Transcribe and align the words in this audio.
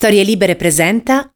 Storie 0.00 0.22
Libere 0.22 0.56
presenta 0.56 1.30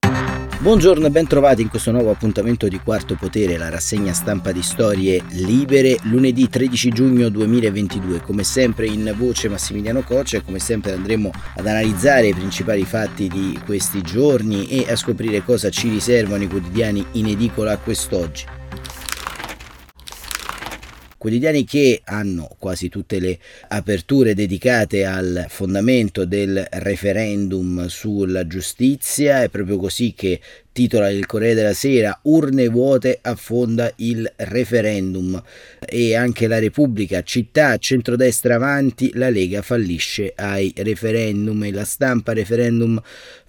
Buongiorno 0.58 1.04
e 1.04 1.10
ben 1.10 1.26
trovati 1.26 1.60
in 1.60 1.68
questo 1.68 1.90
nuovo 1.90 2.10
appuntamento 2.10 2.66
di 2.66 2.80
Quarto 2.82 3.14
Potere, 3.14 3.58
la 3.58 3.68
rassegna 3.68 4.14
stampa 4.14 4.52
di 4.52 4.62
Storie 4.62 5.22
Libere, 5.32 5.98
lunedì 6.04 6.48
13 6.48 6.88
giugno 6.88 7.28
2022. 7.28 8.22
Come 8.22 8.42
sempre 8.42 8.86
in 8.86 9.14
voce 9.18 9.50
Massimiliano 9.50 10.00
Coccia 10.00 10.38
e 10.38 10.42
come 10.42 10.60
sempre 10.60 10.92
andremo 10.92 11.30
ad 11.56 11.66
analizzare 11.66 12.28
i 12.28 12.32
principali 12.32 12.86
fatti 12.86 13.28
di 13.28 13.60
questi 13.66 14.00
giorni 14.00 14.66
e 14.68 14.90
a 14.90 14.96
scoprire 14.96 15.44
cosa 15.44 15.68
ci 15.68 15.90
riservano 15.90 16.44
i 16.44 16.48
quotidiani 16.48 17.04
in 17.12 17.26
edicola 17.26 17.76
quest'oggi 17.76 18.46
quotidiani 21.24 21.64
che 21.64 22.02
hanno 22.04 22.54
quasi 22.58 22.90
tutte 22.90 23.18
le 23.18 23.38
aperture 23.68 24.34
dedicate 24.34 25.06
al 25.06 25.46
fondamento 25.48 26.26
del 26.26 26.66
referendum 26.70 27.86
sulla 27.86 28.46
giustizia, 28.46 29.42
è 29.42 29.48
proprio 29.48 29.78
così 29.78 30.12
che 30.12 30.38
titola 30.74 31.08
il 31.08 31.24
Corriere 31.24 31.54
della 31.54 31.72
Sera, 31.72 32.18
urne 32.22 32.66
vuote 32.66 33.20
affonda 33.22 33.92
il 33.98 34.30
referendum 34.38 35.40
e 35.78 36.16
anche 36.16 36.48
la 36.48 36.58
Repubblica, 36.58 37.22
città, 37.22 37.78
centrodestra 37.78 38.56
avanti, 38.56 39.12
la 39.14 39.30
Lega 39.30 39.62
fallisce 39.62 40.32
ai 40.34 40.72
referendum 40.76 41.62
e 41.62 41.70
la 41.70 41.84
stampa 41.84 42.32
referendum 42.32 43.00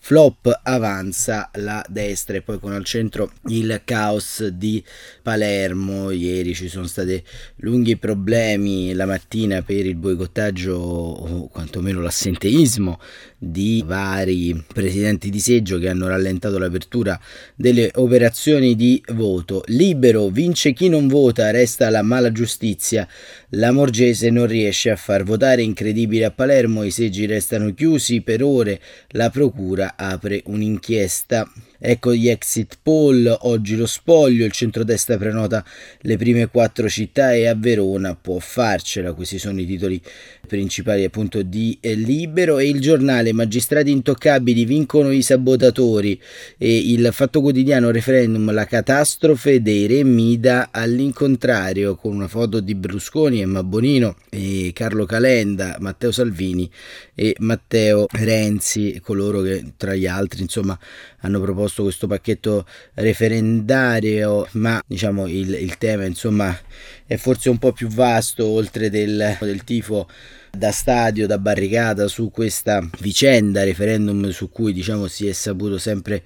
flop 0.05 0.59
avanza 0.61 1.49
la 1.55 1.83
destra 1.89 2.37
e 2.37 2.43
poi 2.43 2.59
con 2.59 2.73
al 2.73 2.85
centro 2.85 3.31
il 3.47 3.81
caos 3.83 4.45
di 4.49 4.83
Palermo. 5.23 6.11
Ieri 6.11 6.53
ci 6.53 6.67
sono 6.67 6.85
stati 6.85 7.19
lunghi 7.57 7.97
problemi 7.97 8.93
la 8.93 9.07
mattina 9.07 9.63
per 9.63 9.83
il 9.83 9.95
boicottaggio 9.95 10.75
o 10.75 11.47
quantomeno 11.47 12.01
l'assenteismo 12.01 12.99
di 13.45 13.83
vari 13.85 14.63
presidenti 14.73 15.29
di 15.29 15.39
seggio 15.39 15.77
che 15.77 15.89
hanno 15.89 16.07
rallentato 16.07 16.57
l'apertura 16.57 17.19
delle 17.55 17.91
operazioni 17.95 18.75
di 18.75 19.01
voto. 19.13 19.63
Libero 19.67 20.29
vince 20.29 20.73
chi 20.73 20.89
non 20.89 21.07
vota, 21.07 21.51
resta 21.51 21.89
la 21.89 22.01
mala 22.01 22.31
giustizia. 22.31 23.07
La 23.49 23.71
Morgese 23.71 24.29
non 24.29 24.47
riesce 24.47 24.89
a 24.89 24.95
far 24.95 25.23
votare, 25.23 25.61
incredibile 25.61 26.25
a 26.25 26.31
Palermo, 26.31 26.83
i 26.83 26.91
seggi 26.91 27.25
restano 27.25 27.73
chiusi 27.73 28.21
per 28.21 28.43
ore, 28.43 28.81
la 29.09 29.29
procura 29.29 29.93
apre 29.95 30.41
un'inchiesta. 30.45 31.49
Ecco 31.77 32.13
gli 32.13 32.29
exit 32.29 32.77
poll, 32.81 33.35
oggi 33.41 33.75
lo 33.75 33.85
spoglio, 33.85 34.45
il 34.45 34.51
centrodestra 34.51 35.17
prenota 35.17 35.63
le 36.01 36.17
prime 36.17 36.47
quattro 36.47 36.87
città 36.89 37.33
e 37.33 37.47
a 37.47 37.55
Verona 37.55 38.15
può 38.15 38.39
farcela, 38.39 39.13
questi 39.13 39.39
sono 39.39 39.59
i 39.59 39.65
titoli 39.65 40.01
principali 40.45 41.03
appunto 41.03 41.41
di 41.41 41.77
Libero. 41.81 42.59
E 42.59 42.69
il 42.69 42.79
giornale 42.79 43.33
magistrati 43.33 43.91
intoccabili 43.91 44.65
vincono 44.65 45.11
i 45.11 45.21
sabotatori. 45.21 46.19
E 46.57 46.91
il 46.91 47.09
fatto 47.11 47.41
quotidiano 47.41 47.91
referendum 47.91 48.51
la 48.53 48.65
catastrofe 48.65 49.61
dei 49.61 49.87
re 49.87 50.03
Mida 50.03 50.69
all'incontrario 50.71 51.95
con 51.95 52.13
una 52.13 52.27
foto 52.27 52.59
di 52.59 52.75
Brusconi, 52.75 53.41
Emma 53.41 53.63
Bonino 53.63 54.15
e 54.29 54.71
Carlo 54.73 55.05
Calenda, 55.05 55.77
Matteo 55.79 56.11
Salvini 56.11 56.69
e 57.13 57.35
Matteo 57.39 58.05
Renzi, 58.11 58.99
coloro 59.03 59.41
che 59.41 59.73
tra 59.77 59.95
gli 59.95 60.05
altri 60.05 60.41
insomma 60.41 60.77
hanno 61.25 61.41
proposto 61.41 61.83
questo 61.83 62.05
pacchetto 62.05 62.65
referendario, 62.93 64.47
ma 64.51 64.81
diciamo 64.85 65.27
il, 65.27 65.53
il 65.55 65.77
tema 65.77 66.05
insomma 66.05 66.57
è 67.05 67.15
forse 67.17 67.49
un 67.49 67.57
po' 67.57 67.71
più 67.71 67.87
vasto 67.87 68.45
oltre 68.45 68.89
del, 68.89 69.37
del 69.39 69.63
tifo 69.63 70.07
da 70.55 70.71
stadio, 70.71 71.27
da 71.27 71.37
barricata 71.37 72.07
su 72.07 72.29
questa 72.31 72.87
vicenda 72.99 73.63
referendum 73.63 74.29
su 74.29 74.49
cui 74.49 74.71
diciamo 74.71 75.07
si 75.07 75.27
è 75.27 75.33
saputo 75.33 75.77
sempre 75.77 76.23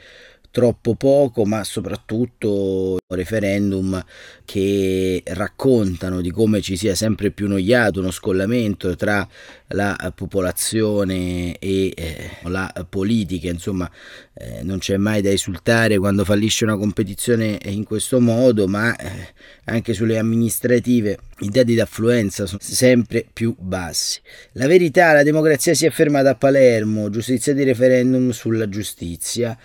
troppo 0.52 0.96
poco, 0.96 1.46
ma 1.46 1.64
soprattutto 1.64 2.98
referendum 3.08 4.04
che 4.46 5.22
raccontano 5.26 6.22
di 6.22 6.32
come 6.32 6.62
ci 6.62 6.76
sia 6.76 6.96
sempre 6.96 7.32
più 7.32 7.48
noiato 7.48 8.00
uno 8.00 8.12
scollamento 8.12 8.96
tra 8.96 9.28
la 9.70 10.12
popolazione 10.16 11.58
e 11.60 11.94
eh, 11.96 12.30
la 12.44 12.72
politica, 12.88 13.50
insomma 13.50 13.90
eh, 14.34 14.64
non 14.64 14.80
c'è 14.80 14.98
mai 14.98 15.22
da 15.22 15.30
esultare 15.30 15.98
quando 15.98 16.26
fallisce 16.26 16.64
una 16.64 16.78
competizione 16.78 17.60
in 17.66 17.84
questo 17.84 18.20
modo, 18.20 18.68
ma 18.68 18.96
eh, 18.96 19.34
anche 19.66 19.94
sulle 19.94 20.18
amministrative 20.18 21.18
i 21.40 21.50
dati 21.50 21.76
d'affluenza 21.76 22.46
sono 22.46 22.60
sempre 22.62 23.26
più 23.32 23.56
bassi. 23.58 24.20
La 24.54 24.68
verità, 24.68 25.14
la 25.14 25.24
democrazia 25.24 25.74
si 25.74 25.86
è 25.86 25.90
fermata 25.90 26.32
a 26.32 26.36
Palermo, 26.36 27.10
giustizia 27.10 27.54
di 27.54 27.64
referendum 27.64 28.32
sulla 28.32 28.68
giustizia, 28.68 29.58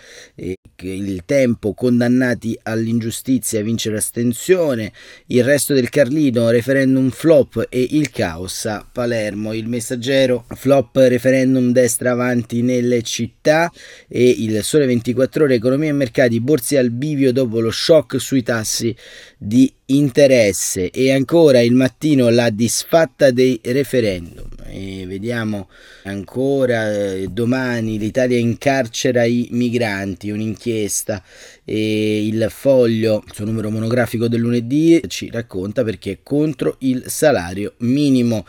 il 0.83 1.23
tempo 1.25 1.75
condannati 1.75 2.59
all'ingiustizia 2.62 3.62
vince 3.62 3.91
l'astensione, 3.91 4.93
il 5.27 5.45
resto 5.45 5.75
del 5.75 5.89
Carlino, 5.89 6.51
referendum 6.51 7.11
flop 7.11 7.67
e 7.69 7.87
il 7.91 8.11
caos 8.11 8.67
a 8.67 8.87
Palermo, 8.91 9.53
il 9.53 9.69
messaggero 9.69 10.45
flop 10.55 10.97
referendum 10.97 11.73
destra 11.73 12.12
avanti 12.12 12.62
nelle 12.62 13.03
città 13.03 13.71
e 14.09 14.29
il 14.29 14.62
sole 14.62 14.87
24 14.87 15.45
ore 15.45 15.55
economia 15.55 15.91
e 15.91 15.93
mercati, 15.93 16.41
borse 16.41 16.79
al 16.79 16.91
bivio 16.91 17.33
dopo 17.33 17.61
lo 17.61 17.71
shock 17.71 18.21
sui 18.21 18.43
tassi 18.43 18.95
di 19.39 19.73
interesse. 19.87 20.91
E 20.91 21.12
ancora 21.12 21.61
il 21.61 21.75
mattino 21.75 22.29
la 22.29 22.51
disfatta 22.51 23.31
dei 23.31 23.61
referendum 23.62 24.53
e 24.75 25.07
vediamo 25.07 25.69
ancora 26.03 26.93
eh, 26.93 27.29
domani 27.31 27.97
l'Italia 27.97 28.39
incarcera 28.39 29.25
i 29.25 29.47
migranti 29.53 30.31
un'inchiesta 30.31 31.23
e 31.64 32.26
il 32.26 32.47
foglio 32.50 33.22
il 33.26 33.32
suo 33.32 33.44
numero 33.44 33.70
monografico 33.70 34.28
del 34.28 34.41
lunedì 34.41 35.00
ci 35.08 35.30
racconta 35.30 35.82
perché 35.82 36.12
è 36.12 36.19
contro 36.22 36.76
il 36.80 37.04
salario 37.06 37.75
minimo. 37.78 38.47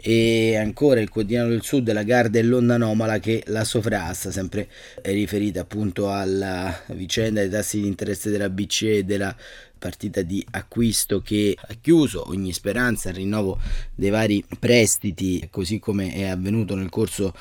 E 0.00 0.56
ancora 0.56 1.00
il 1.00 1.08
quotidiano 1.08 1.48
del 1.48 1.62
sud 1.62 1.90
la 1.92 2.04
Garda 2.04 2.38
e 2.38 2.42
l'onda 2.44 2.74
anomala 2.74 3.18
che 3.18 3.42
la 3.46 3.64
sovrasta 3.64 4.30
sempre 4.30 4.68
riferita 5.02 5.62
appunto 5.62 6.12
alla 6.12 6.84
vicenda 6.88 7.40
dei 7.40 7.50
tassi 7.50 7.80
di 7.80 7.88
interesse 7.88 8.30
della 8.30 8.48
BCE 8.48 8.98
e 8.98 9.04
della 9.04 9.34
partita 9.78 10.22
di 10.22 10.44
acquisto 10.50 11.20
che 11.20 11.56
ha 11.56 11.74
chiuso 11.80 12.28
ogni 12.28 12.52
speranza 12.52 13.08
al 13.08 13.14
rinnovo 13.14 13.58
dei 13.94 14.10
vari 14.10 14.44
prestiti, 14.58 15.46
così 15.50 15.78
come 15.78 16.12
è 16.12 16.24
avvenuto 16.24 16.74
nel 16.74 16.88
corso 16.90 17.32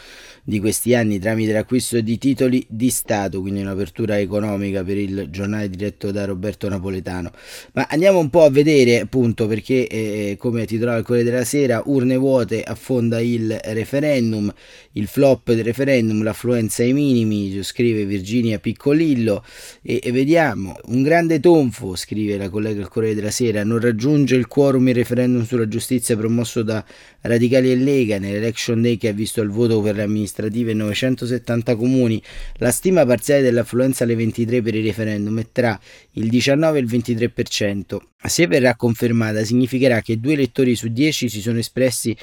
di 0.44 0.60
questi 0.60 0.94
anni 0.94 1.20
tramite 1.20 1.52
l'acquisto 1.52 2.00
di 2.00 2.18
titoli 2.18 2.66
di 2.70 2.90
Stato, 2.90 3.42
quindi 3.42 3.62
un'apertura 3.62 4.20
economica 4.20 4.84
per 4.84 4.98
il 4.98 5.17
giornale 5.30 5.70
diretto 5.70 6.12
da 6.12 6.26
Roberto 6.26 6.70
Napoletano. 6.70 7.32
Ma 7.74 7.88
andiamo 7.90 8.20
un 8.20 8.30
po' 8.30 8.44
a 8.44 8.50
vedere 8.50 9.00
appunto 9.00 9.48
perché 9.48 9.88
eh, 9.88 10.36
come 10.38 10.66
titolava 10.66 10.98
il 10.98 11.06
Corriere 11.06 11.30
della 11.30 11.44
Sera, 11.44 11.82
urne 11.86 12.16
vuote 12.16 12.64
affonda 12.64 13.20
il 13.20 13.60
referendum, 13.64 14.54
il 14.94 15.08
flop 15.08 15.52
del 15.54 15.64
referendum, 15.64 16.24
l'affluenza 16.24 16.84
ai 16.84 16.94
minimi, 16.94 17.62
scrive 17.64 18.06
Virginia 18.06 18.60
Piccolillo 18.60 19.44
e, 19.82 20.00
e 20.04 20.12
vediamo 20.12 20.76
un 20.86 21.04
grande 21.04 21.40
tonfo, 21.40 21.96
scrive 21.96 22.38
la 22.38 22.50
collega 22.50 22.78
del 22.78 22.88
Corriere 22.88 23.16
della 23.16 23.32
Sera, 23.32 23.64
non 23.64 23.80
raggiunge 23.80 24.36
il 24.36 24.48
quorum 24.48 24.88
il 24.88 24.96
referendum 24.96 25.46
sulla 25.46 25.68
giustizia 25.68 26.16
promosso 26.18 26.64
da 26.64 26.84
Radicali 27.22 27.72
e 27.72 27.76
Lega 27.76 28.20
nell'election 28.20 28.82
day 28.82 28.98
che 28.98 29.10
ha 29.10 29.14
visto 29.14 29.42
il 29.42 29.50
voto 29.50 29.82
per 29.82 29.96
le 29.96 30.04
amministrative 30.04 30.72
in 30.72 30.78
970 30.78 31.76
comuni. 31.76 32.22
La 32.56 32.72
stima 32.72 33.06
parziale 33.06 33.42
dell'affluenza 33.42 34.04
alle 34.04 34.16
23 34.16 34.62
per 34.62 34.76
il 34.76 34.86
referendum 34.86 35.07
è 35.10 35.46
tra 35.52 35.80
il 36.12 36.30
19 36.30 36.78
e 36.78 36.82
il 36.82 36.88
23%. 36.88 37.98
Se 38.26 38.48
verrà 38.48 38.76
confermata 38.76 39.44
significherà 39.44 40.02
che 40.02 40.20
due 40.20 40.34
elettori 40.34 40.76
su 40.76 40.88
10 40.88 41.30
si 41.30 41.42
sono 41.42 41.60
espressi 41.60 42.16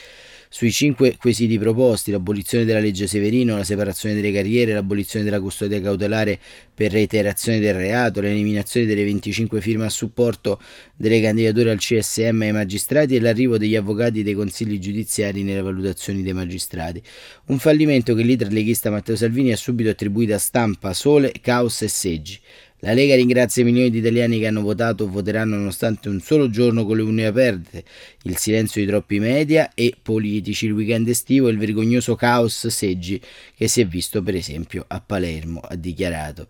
sui 0.54 0.70
cinque 0.70 1.16
quesiti 1.16 1.58
proposti, 1.58 2.12
l'abolizione 2.12 2.64
della 2.64 2.78
legge 2.78 3.08
Severino, 3.08 3.56
la 3.56 3.64
separazione 3.64 4.14
delle 4.14 4.30
carriere, 4.30 4.72
l'abolizione 4.72 5.24
della 5.24 5.40
custodia 5.40 5.80
cautelare 5.80 6.38
per 6.72 6.92
reiterazione 6.92 7.58
del 7.58 7.74
reato, 7.74 8.20
l'eliminazione 8.20 8.86
delle 8.86 9.02
25 9.02 9.60
firme 9.60 9.86
a 9.86 9.88
supporto 9.88 10.60
delle 10.94 11.20
candidature 11.20 11.72
al 11.72 11.78
CSM 11.78 12.42
ai 12.42 12.52
magistrati 12.52 13.16
e 13.16 13.20
l'arrivo 13.20 13.58
degli 13.58 13.74
avvocati 13.74 14.22
dei 14.22 14.34
consigli 14.34 14.78
giudiziari 14.78 15.42
nelle 15.42 15.60
valutazioni 15.60 16.22
dei 16.22 16.32
magistrati. 16.32 17.02
Un 17.46 17.58
fallimento 17.58 18.14
che 18.14 18.20
il 18.20 18.28
leader 18.28 18.52
leghista 18.52 18.90
Matteo 18.90 19.16
Salvini 19.16 19.50
ha 19.50 19.56
subito 19.56 19.90
attribuito 19.90 20.34
a 20.34 20.38
stampa, 20.38 20.92
sole, 20.92 21.32
caos 21.40 21.82
e 21.82 21.88
seggi. 21.88 22.38
La 22.80 22.92
Lega 22.92 23.14
ringrazia 23.14 23.62
i 23.62 23.64
milioni 23.64 23.88
di 23.88 23.98
italiani 23.98 24.38
che 24.38 24.46
hanno 24.46 24.60
votato 24.60 25.04
o 25.04 25.08
voteranno 25.08 25.56
nonostante 25.56 26.10
un 26.10 26.20
solo 26.20 26.50
giorno 26.50 26.84
con 26.84 26.96
le 26.96 27.02
urne 27.02 27.24
aperte, 27.24 27.82
il 28.24 28.36
silenzio 28.36 28.82
di 28.82 28.86
troppi 28.86 29.18
media 29.20 29.70
e 29.72 29.94
politici, 30.02 30.66
il 30.66 30.72
weekend 30.72 31.08
estivo 31.08 31.48
e 31.48 31.52
il 31.52 31.58
vergognoso 31.58 32.14
caos 32.14 32.66
seggi 32.66 33.18
che 33.56 33.68
si 33.68 33.80
è 33.80 33.86
visto 33.86 34.22
per 34.22 34.34
esempio 34.34 34.84
a 34.86 35.00
Palermo, 35.00 35.60
ha 35.60 35.76
dichiarato. 35.76 36.46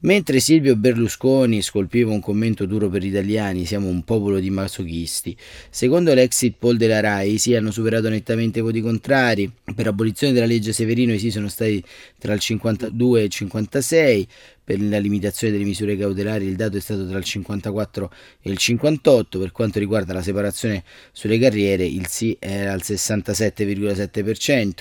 Mentre 0.00 0.40
Silvio 0.40 0.74
Berlusconi 0.74 1.62
scolpiva 1.62 2.10
un 2.10 2.20
commento 2.20 2.66
duro 2.66 2.88
per 2.88 3.02
gli 3.02 3.08
italiani, 3.08 3.64
siamo 3.64 3.86
un 3.86 4.02
popolo 4.02 4.40
di 4.40 4.50
masochisti. 4.50 5.36
Secondo 5.70 6.12
l'exit 6.14 6.56
poll 6.58 6.76
della 6.76 6.98
RAI, 6.98 7.38
sì 7.38 7.54
hanno 7.54 7.70
superato 7.70 8.08
nettamente 8.08 8.58
i 8.58 8.62
voti 8.62 8.80
contrari, 8.80 9.52
per 9.72 9.86
abolizione 9.86 10.32
della 10.32 10.46
legge 10.46 10.72
Severino 10.72 11.12
i 11.12 11.20
sì 11.20 11.30
sono 11.30 11.48
stati 11.48 11.80
tra 12.18 12.32
il 12.32 12.40
52 12.40 13.20
e 13.20 13.24
il 13.24 13.30
56, 13.30 14.28
per 14.66 14.82
la 14.82 14.98
limitazione 14.98 15.52
delle 15.52 15.64
misure 15.64 15.96
cautelari 15.96 16.44
il 16.44 16.56
dato 16.56 16.76
è 16.76 16.80
stato 16.80 17.06
tra 17.06 17.18
il 17.18 17.24
54 17.24 18.12
e 18.42 18.50
il 18.50 18.58
58, 18.58 19.38
per 19.38 19.52
quanto 19.52 19.78
riguarda 19.78 20.12
la 20.12 20.22
separazione 20.22 20.82
sulle 21.12 21.38
carriere 21.38 21.86
il 21.86 22.08
sì 22.08 22.36
era 22.40 22.72
al 22.72 22.80
67,7%, 22.82 24.72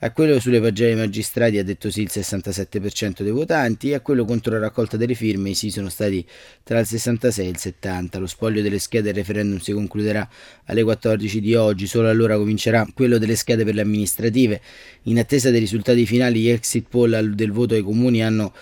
a 0.00 0.10
quello 0.10 0.38
sulle 0.40 0.60
pagelle 0.60 0.96
magistrati 0.96 1.58
ha 1.58 1.64
detto 1.64 1.88
sì 1.88 2.02
il 2.02 2.10
67% 2.12 3.22
dei 3.22 3.30
votanti 3.30 3.90
e 3.90 3.94
a 3.94 4.00
quello 4.00 4.24
contro 4.24 4.52
la 4.52 4.58
raccolta 4.58 4.96
delle 4.96 5.14
firme 5.14 5.50
i 5.50 5.54
sì 5.54 5.70
sono 5.70 5.88
stati 5.88 6.26
tra 6.64 6.80
il 6.80 6.86
66 6.86 7.46
e 7.46 7.48
il 7.48 7.56
70. 7.56 8.18
Lo 8.18 8.26
spoglio 8.26 8.62
delle 8.62 8.80
schede 8.80 9.04
del 9.04 9.14
referendum 9.14 9.60
si 9.60 9.72
concluderà 9.72 10.28
alle 10.64 10.82
14 10.82 11.40
di 11.40 11.54
oggi, 11.54 11.86
solo 11.86 12.08
allora 12.08 12.36
comincerà 12.36 12.84
quello 12.92 13.16
delle 13.16 13.36
schede 13.36 13.64
per 13.64 13.74
le 13.74 13.80
amministrative. 13.80 14.60
In 15.04 15.20
attesa 15.20 15.50
dei 15.50 15.60
risultati 15.60 16.04
finali 16.04 16.40
gli 16.40 16.48
exit 16.48 16.86
poll 16.88 17.32
del 17.34 17.52
voto 17.52 17.74
ai 17.74 17.82
comuni 17.82 18.24
hanno 18.24 18.52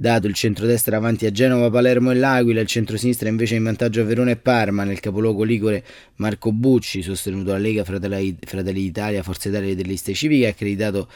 dato 0.00 0.28
il 0.28 0.34
centrodestra 0.34 0.96
avanti 0.96 1.26
a 1.26 1.32
Genova, 1.32 1.70
Palermo 1.70 2.12
e 2.12 2.14
L'Aquila, 2.14 2.60
il 2.60 2.68
centrosinistra 2.68 3.28
invece 3.28 3.56
in 3.56 3.64
vantaggio 3.64 4.00
a 4.00 4.04
Verona 4.04 4.30
e 4.30 4.36
Parma, 4.36 4.84
nel 4.84 5.00
capoluogo 5.00 5.42
Ligure 5.42 5.84
Marco 6.16 6.52
Bucci, 6.52 7.02
sostenuto 7.02 7.50
la 7.50 7.58
Lega 7.58 7.82
Fratelli 7.82 8.36
d'Italia, 8.72 9.24
Forza 9.24 9.48
Italia 9.48 9.72
e 9.72 9.74
delle 9.74 9.88
liste 9.88 10.14
civiche, 10.14 10.46
accreditato 10.46 11.08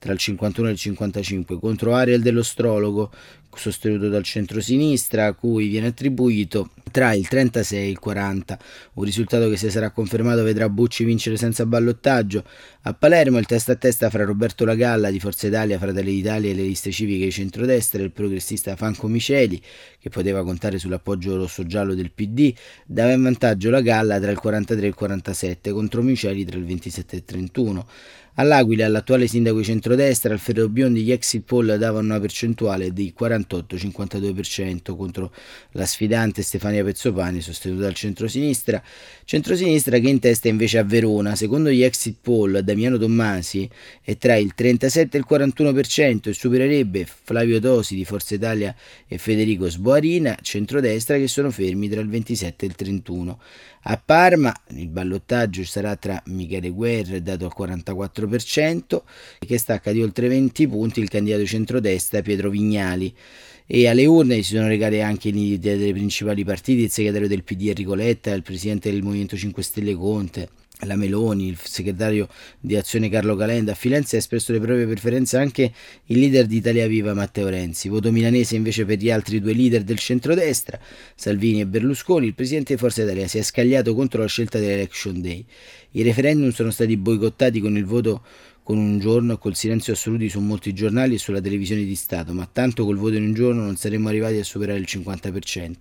tra 0.00 0.14
il 0.14 0.18
51 0.18 0.68
e 0.68 0.72
il 0.72 0.78
55 0.78 1.60
contro 1.60 1.94
Ariel 1.94 2.22
dell'Ostrologo, 2.22 3.12
sostenuto 3.54 4.08
dal 4.08 4.22
centro-sinistra, 4.22 5.26
a 5.26 5.34
cui 5.34 5.68
viene 5.68 5.88
attribuito 5.88 6.70
tra 6.90 7.12
il 7.12 7.28
36 7.28 7.78
e 7.78 7.88
il 7.88 7.98
40, 7.98 8.58
un 8.94 9.04
risultato 9.04 9.50
che 9.50 9.58
se 9.58 9.68
sarà 9.68 9.90
confermato 9.90 10.42
vedrà 10.42 10.68
Bucci 10.70 11.04
vincere 11.04 11.36
senza 11.36 11.66
ballottaggio. 11.66 12.44
A 12.82 12.94
Palermo 12.94 13.38
il 13.38 13.44
testa 13.44 13.72
a 13.72 13.76
testa 13.76 14.08
fra 14.08 14.24
Roberto 14.24 14.64
Lagalla 14.64 15.10
di 15.10 15.20
Forza 15.20 15.46
Italia, 15.46 15.78
Fratelli 15.78 16.12
d'Italia 16.12 16.50
e 16.50 16.54
le 16.54 16.62
liste 16.62 16.90
civiche 16.90 17.26
di 17.26 17.30
centrodestra 17.30 18.00
e 18.00 18.04
il 18.04 18.12
progressista 18.12 18.74
Franco 18.76 19.06
Miceli, 19.06 19.60
che 19.98 20.08
poteva 20.08 20.42
contare 20.42 20.78
sull'appoggio 20.78 21.36
rosso-giallo 21.36 21.94
del 21.94 22.10
PD, 22.10 22.54
dava 22.86 23.12
in 23.12 23.22
vantaggio 23.22 23.68
Lagalla 23.68 24.18
tra 24.18 24.30
il 24.30 24.38
43 24.38 24.84
e 24.86 24.88
il 24.88 24.94
47 24.94 25.70
contro 25.72 26.00
Miceli 26.00 26.44
tra 26.44 26.56
il 26.56 26.64
27 26.64 27.14
e 27.14 27.18
il 27.18 27.24
31. 27.24 27.86
All'Aquila, 28.34 28.86
l'attuale 28.88 29.26
sindaco 29.26 29.58
di 29.58 29.64
centrodestra, 29.64 30.32
Alfredo 30.32 30.68
Biondi, 30.68 31.02
gli 31.02 31.10
exit 31.10 31.42
poll 31.42 31.74
davano 31.74 32.06
una 32.06 32.20
percentuale 32.20 32.92
di 32.92 33.12
48-52% 33.18 34.96
contro 34.96 35.32
la 35.72 35.84
sfidante 35.84 36.42
Stefania 36.42 36.84
Pezzopani, 36.84 37.40
sostenuta 37.40 37.82
dal 37.82 37.94
centrosinistra. 37.94 38.82
Centrosinistra 39.24 39.98
che 39.98 40.08
in 40.08 40.20
testa 40.20 40.48
invece 40.48 40.78
a 40.78 40.84
Verona, 40.84 41.34
secondo 41.34 41.70
gli 41.70 41.82
exit 41.82 42.18
poll, 42.20 42.60
Damiano 42.60 42.98
Tommasi 42.98 43.68
è 44.00 44.16
tra 44.16 44.36
il 44.36 44.54
37 44.54 45.16
e 45.16 45.20
il 45.20 45.26
41% 45.28 46.28
e 46.28 46.32
supererebbe 46.32 47.06
Flavio 47.06 47.58
Tosi 47.58 47.94
di 47.94 48.04
Forza 48.04 48.34
Italia 48.34 48.74
e 49.06 49.18
Federico 49.18 49.68
Sboarina, 49.68 50.38
centrodestra, 50.40 51.16
che 51.16 51.26
sono 51.26 51.50
fermi 51.50 51.88
tra 51.88 52.00
il 52.00 52.08
27 52.08 52.64
e 52.64 52.68
il 52.68 53.00
31%. 53.02 53.36
A 53.84 53.96
Parma 53.96 54.54
il 54.74 54.88
ballottaggio 54.88 55.64
sarà 55.64 55.96
tra 55.96 56.22
Michele 56.26 56.68
Guerra, 56.68 57.18
dato 57.18 57.46
al 57.46 57.54
44%, 57.56 58.19
che 59.38 59.58
stacca 59.58 59.92
di 59.92 60.02
oltre 60.02 60.28
20 60.28 60.68
punti 60.68 61.00
il 61.00 61.08
candidato 61.08 61.44
centrodestra 61.46 62.22
Pietro 62.22 62.50
Vignali. 62.50 63.14
E 63.66 63.86
alle 63.86 64.04
urne 64.06 64.42
si 64.42 64.54
sono 64.54 64.66
recate 64.66 65.00
anche 65.00 65.28
i 65.28 65.32
leader 65.32 65.78
dei 65.78 65.92
principali 65.92 66.44
partiti, 66.44 66.82
il 66.82 66.90
segretario 66.90 67.28
del 67.28 67.44
PD 67.44 67.68
Enrico 67.68 67.94
Letta, 67.94 68.32
il 68.32 68.42
presidente 68.42 68.90
del 68.90 69.02
Movimento 69.02 69.36
5 69.36 69.62
Stelle 69.62 69.94
Conte, 69.94 70.48
la 70.80 70.96
Meloni, 70.96 71.48
il 71.48 71.58
segretario 71.62 72.28
di 72.58 72.76
Azione 72.76 73.08
Carlo 73.08 73.36
Calenda, 73.36 73.72
a 73.72 73.74
Firenze 73.74 74.16
ha 74.16 74.18
espresso 74.18 74.52
le 74.52 74.60
proprie 74.60 74.86
preferenze 74.86 75.36
anche 75.36 75.72
il 76.06 76.18
leader 76.18 76.46
di 76.46 76.56
Italia 76.56 76.86
Viva 76.86 77.14
Matteo 77.14 77.48
Renzi. 77.48 77.88
Voto 77.88 78.10
milanese 78.12 78.56
invece 78.56 78.84
per 78.84 78.98
gli 78.98 79.10
altri 79.10 79.40
due 79.40 79.52
leader 79.52 79.82
del 79.82 79.98
centrodestra, 79.98 80.78
Salvini 81.14 81.60
e 81.60 81.66
Berlusconi. 81.66 82.26
Il 82.26 82.34
presidente 82.34 82.74
di 82.74 82.78
Forza 82.78 83.02
Italia 83.02 83.26
si 83.26 83.38
è 83.38 83.42
scagliato 83.42 83.94
contro 83.94 84.20
la 84.20 84.28
scelta 84.28 84.58
dell'Election 84.58 85.20
Day. 85.20 85.44
I 85.92 86.02
referendum 86.02 86.50
sono 86.50 86.70
stati 86.70 86.96
boicottati 86.96 87.60
con 87.60 87.76
il 87.76 87.84
voto 87.84 88.22
con 88.70 88.78
un 88.78 89.00
giorno 89.00 89.32
e 89.32 89.38
col 89.38 89.56
silenzio 89.56 89.94
assoluto 89.94 90.28
su 90.28 90.38
molti 90.38 90.72
giornali 90.72 91.16
e 91.16 91.18
sulla 91.18 91.40
televisione 91.40 91.82
di 91.82 91.96
Stato, 91.96 92.32
ma 92.32 92.48
tanto 92.50 92.84
col 92.84 92.98
voto 92.98 93.16
in 93.16 93.24
un 93.24 93.32
giorno 93.32 93.64
non 93.64 93.74
saremmo 93.74 94.08
arrivati 94.08 94.36
a 94.36 94.44
superare 94.44 94.78
il 94.78 94.86
50%. 94.88 95.74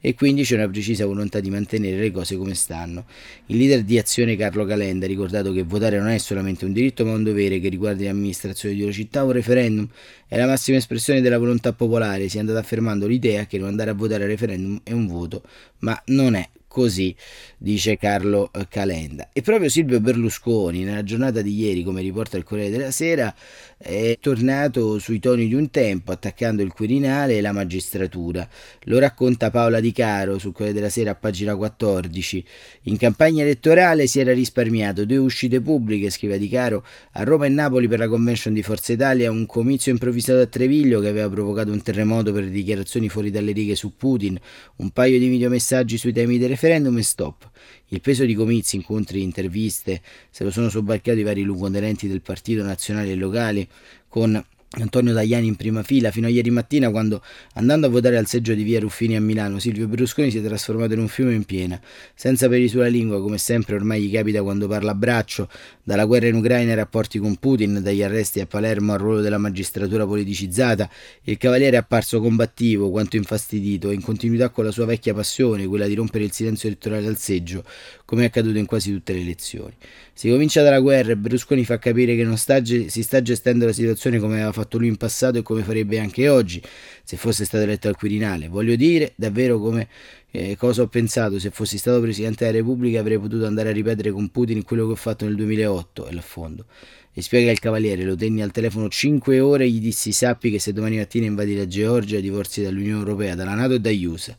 E 0.00 0.14
quindi 0.14 0.42
c'è 0.42 0.54
una 0.54 0.66
precisa 0.66 1.04
volontà 1.04 1.38
di 1.40 1.50
mantenere 1.50 1.98
le 1.98 2.10
cose 2.10 2.38
come 2.38 2.54
stanno. 2.54 3.04
Il 3.44 3.58
leader 3.58 3.82
di 3.82 3.98
Azione 3.98 4.36
Carlo 4.36 4.64
Calenda 4.64 5.04
ha 5.04 5.08
ricordato 5.08 5.52
che 5.52 5.64
votare 5.64 5.98
non 5.98 6.08
è 6.08 6.16
solamente 6.16 6.64
un 6.64 6.72
diritto 6.72 7.04
ma 7.04 7.12
un 7.12 7.24
dovere 7.24 7.60
che 7.60 7.68
riguarda 7.68 8.04
l'amministrazione 8.04 8.74
di 8.74 8.84
una 8.84 8.92
città 8.92 9.22
un 9.22 9.32
referendum, 9.32 9.86
è 10.26 10.38
la 10.38 10.46
massima 10.46 10.78
espressione 10.78 11.20
della 11.20 11.36
volontà 11.36 11.74
popolare, 11.74 12.30
si 12.30 12.38
è 12.38 12.40
andata 12.40 12.60
affermando 12.60 13.06
l'idea 13.06 13.44
che 13.44 13.58
non 13.58 13.68
andare 13.68 13.90
a 13.90 13.94
votare 13.94 14.22
al 14.22 14.30
referendum 14.30 14.80
è 14.82 14.92
un 14.92 15.06
voto, 15.06 15.42
ma 15.80 16.00
non 16.06 16.36
è 16.36 16.48
Così 16.70 17.12
dice 17.58 17.96
Carlo 17.96 18.52
eh, 18.52 18.68
Calenda. 18.68 19.30
E 19.32 19.42
proprio 19.42 19.68
Silvio 19.68 19.98
Berlusconi, 19.98 20.84
nella 20.84 21.02
giornata 21.02 21.42
di 21.42 21.52
ieri, 21.52 21.82
come 21.82 22.00
riporta 22.00 22.36
il 22.36 22.44
Corriere 22.44 22.70
della 22.70 22.92
Sera, 22.92 23.34
è 23.76 24.16
tornato 24.20 25.00
sui 25.00 25.18
toni 25.18 25.48
di 25.48 25.54
un 25.54 25.68
tempo, 25.70 26.12
attaccando 26.12 26.62
il 26.62 26.72
Quirinale 26.72 27.36
e 27.36 27.40
la 27.40 27.50
magistratura. 27.50 28.48
Lo 28.84 29.00
racconta 29.00 29.50
Paola 29.50 29.80
Di 29.80 29.90
Caro 29.90 30.38
sul 30.38 30.52
Corriere 30.52 30.74
della 30.74 30.90
Sera 30.90 31.10
a 31.10 31.14
pagina 31.16 31.56
14. 31.56 32.44
In 32.82 32.96
campagna 32.98 33.42
elettorale 33.42 34.06
si 34.06 34.20
era 34.20 34.32
risparmiato 34.32 35.04
due 35.04 35.16
uscite 35.16 35.60
pubbliche, 35.60 36.08
scrive 36.08 36.38
Di 36.38 36.48
Caro, 36.48 36.84
a 37.14 37.24
Roma 37.24 37.46
e 37.46 37.48
Napoli 37.48 37.88
per 37.88 37.98
la 37.98 38.06
convention 38.06 38.54
di 38.54 38.62
Forza 38.62 38.92
Italia, 38.92 39.28
un 39.28 39.44
comizio 39.44 39.90
improvvisato 39.90 40.38
a 40.38 40.46
Treviglio 40.46 41.00
che 41.00 41.08
aveva 41.08 41.28
provocato 41.28 41.72
un 41.72 41.82
terremoto 41.82 42.32
per 42.32 42.44
le 42.44 42.50
dichiarazioni 42.50 43.08
fuori 43.08 43.32
dalle 43.32 43.50
righe 43.50 43.74
su 43.74 43.96
Putin, 43.96 44.38
un 44.76 44.90
paio 44.90 45.18
di 45.18 45.26
videomessaggi 45.26 45.98
sui 45.98 46.12
temi 46.12 46.38
del 46.38 46.58
referendum 46.60 46.98
e 46.98 47.02
stop. 47.02 47.48
Il 47.88 48.02
peso 48.02 48.26
di 48.26 48.34
comizi, 48.34 48.76
incontri, 48.76 49.22
interviste 49.22 50.02
se 50.28 50.44
lo 50.44 50.50
sono 50.50 50.68
sobbarcati 50.68 51.20
i 51.20 51.22
vari 51.22 51.42
luogotenenti 51.42 52.06
del 52.06 52.20
partito 52.20 52.62
nazionale 52.62 53.12
e 53.12 53.14
locali 53.14 53.66
con 54.08 54.44
Antonio 54.72 55.12
Tajani 55.12 55.48
in 55.48 55.56
prima 55.56 55.82
fila 55.82 56.12
fino 56.12 56.28
a 56.28 56.30
ieri 56.30 56.48
mattina 56.48 56.90
quando 56.90 57.20
andando 57.54 57.88
a 57.88 57.90
votare 57.90 58.16
al 58.16 58.28
seggio 58.28 58.54
di 58.54 58.62
via 58.62 58.78
Ruffini 58.78 59.16
a 59.16 59.20
Milano 59.20 59.58
Silvio 59.58 59.88
Berlusconi 59.88 60.30
si 60.30 60.38
è 60.38 60.42
trasformato 60.44 60.92
in 60.92 61.00
un 61.00 61.08
fiume 61.08 61.34
in 61.34 61.42
piena 61.42 61.80
senza 62.14 62.48
peli 62.48 62.68
sulla 62.68 62.86
lingua 62.86 63.20
come 63.20 63.36
sempre 63.36 63.74
ormai 63.74 64.02
gli 64.02 64.12
capita 64.12 64.44
quando 64.44 64.68
parla 64.68 64.92
a 64.92 64.94
braccio 64.94 65.48
dalla 65.82 66.04
guerra 66.04 66.28
in 66.28 66.36
Ucraina 66.36 66.70
ai 66.70 66.76
rapporti 66.76 67.18
con 67.18 67.34
Putin 67.34 67.80
dagli 67.82 68.00
arresti 68.00 68.38
a 68.38 68.46
Palermo 68.46 68.92
al 68.92 69.00
ruolo 69.00 69.20
della 69.20 69.38
magistratura 69.38 70.06
politicizzata 70.06 70.88
il 71.24 71.36
cavaliere 71.36 71.74
è 71.74 71.80
apparso 71.80 72.20
combattivo 72.20 72.90
quanto 72.90 73.16
infastidito 73.16 73.90
in 73.90 74.02
continuità 74.02 74.50
con 74.50 74.64
la 74.64 74.70
sua 74.70 74.84
vecchia 74.84 75.12
passione 75.12 75.66
quella 75.66 75.88
di 75.88 75.94
rompere 75.94 76.22
il 76.22 76.30
silenzio 76.30 76.68
elettorale 76.68 77.08
al 77.08 77.18
seggio 77.18 77.64
come 78.10 78.22
è 78.22 78.26
accaduto 78.26 78.58
in 78.58 78.66
quasi 78.66 78.90
tutte 78.90 79.12
le 79.12 79.20
elezioni 79.20 79.76
si 80.20 80.28
comincia 80.28 80.62
dalla 80.62 80.80
guerra 80.80 81.12
e 81.12 81.16
Berlusconi 81.16 81.64
fa 81.64 81.78
capire 81.78 82.16
che 82.16 82.24
non 82.24 82.36
sta, 82.36 82.62
si 82.62 83.02
sta 83.02 83.22
gestendo 83.22 83.64
la 83.64 83.72
situazione 83.72 84.18
come 84.18 84.34
aveva 84.34 84.50
fatto 84.52 84.76
lui 84.76 84.88
in 84.88 84.96
passato 84.96 85.38
e 85.38 85.42
come 85.42 85.62
farebbe 85.62 85.98
anche 85.98 86.28
oggi 86.28 86.60
se 87.04 87.16
fosse 87.16 87.46
stato 87.46 87.62
eletto 87.62 87.88
al 87.88 87.96
Quirinale. 87.96 88.48
Voglio 88.48 88.76
dire 88.76 89.12
davvero 89.14 89.58
come 89.58 89.88
eh, 90.30 90.56
cosa 90.58 90.82
ho 90.82 90.88
pensato 90.88 91.38
se 91.38 91.48
fossi 91.50 91.78
stato 91.78 92.02
Presidente 92.02 92.44
della 92.44 92.58
Repubblica 92.58 93.00
avrei 93.00 93.18
potuto 93.18 93.46
andare 93.46 93.70
a 93.70 93.72
ripetere 93.72 94.10
con 94.10 94.28
Putin 94.28 94.62
quello 94.62 94.84
che 94.84 94.92
ho 94.92 94.96
fatto 94.96 95.24
nel 95.24 95.36
2008 95.36 96.08
e 96.08 96.12
l'affondo. 96.12 96.66
E 97.14 97.22
spiega 97.22 97.50
il 97.50 97.58
cavaliere, 97.58 98.02
lo 98.02 98.14
tenni 98.14 98.42
al 98.42 98.50
telefono 98.50 98.90
5 98.90 99.40
ore 99.40 99.64
e 99.64 99.70
gli 99.70 99.80
dissi 99.80 100.12
sappi 100.12 100.50
che 100.50 100.58
se 100.58 100.74
domani 100.74 100.98
mattina 100.98 101.24
invadi 101.24 101.56
la 101.56 101.66
Georgia 101.66 102.20
divorzi 102.20 102.60
dall'Unione 102.60 102.98
Europea, 102.98 103.34
dalla 103.34 103.54
Nato 103.54 103.72
e 103.72 103.80
dagli 103.80 104.04
USA. 104.04 104.36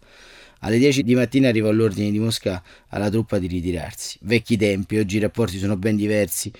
Alle 0.63 0.77
10 0.77 1.01
di 1.01 1.15
mattina 1.15 1.47
arrivò 1.47 1.71
l'ordine 1.71 2.11
di 2.11 2.19
Mosca 2.19 2.61
alla 2.89 3.09
truppa 3.09 3.39
di 3.39 3.47
ritirarsi. 3.47 4.19
Vecchi 4.21 4.57
tempi, 4.57 4.99
oggi 4.99 5.17
i 5.17 5.19
rapporti 5.19 5.57
sono 5.57 5.75
ben 5.75 5.95
diversi. 5.95 6.51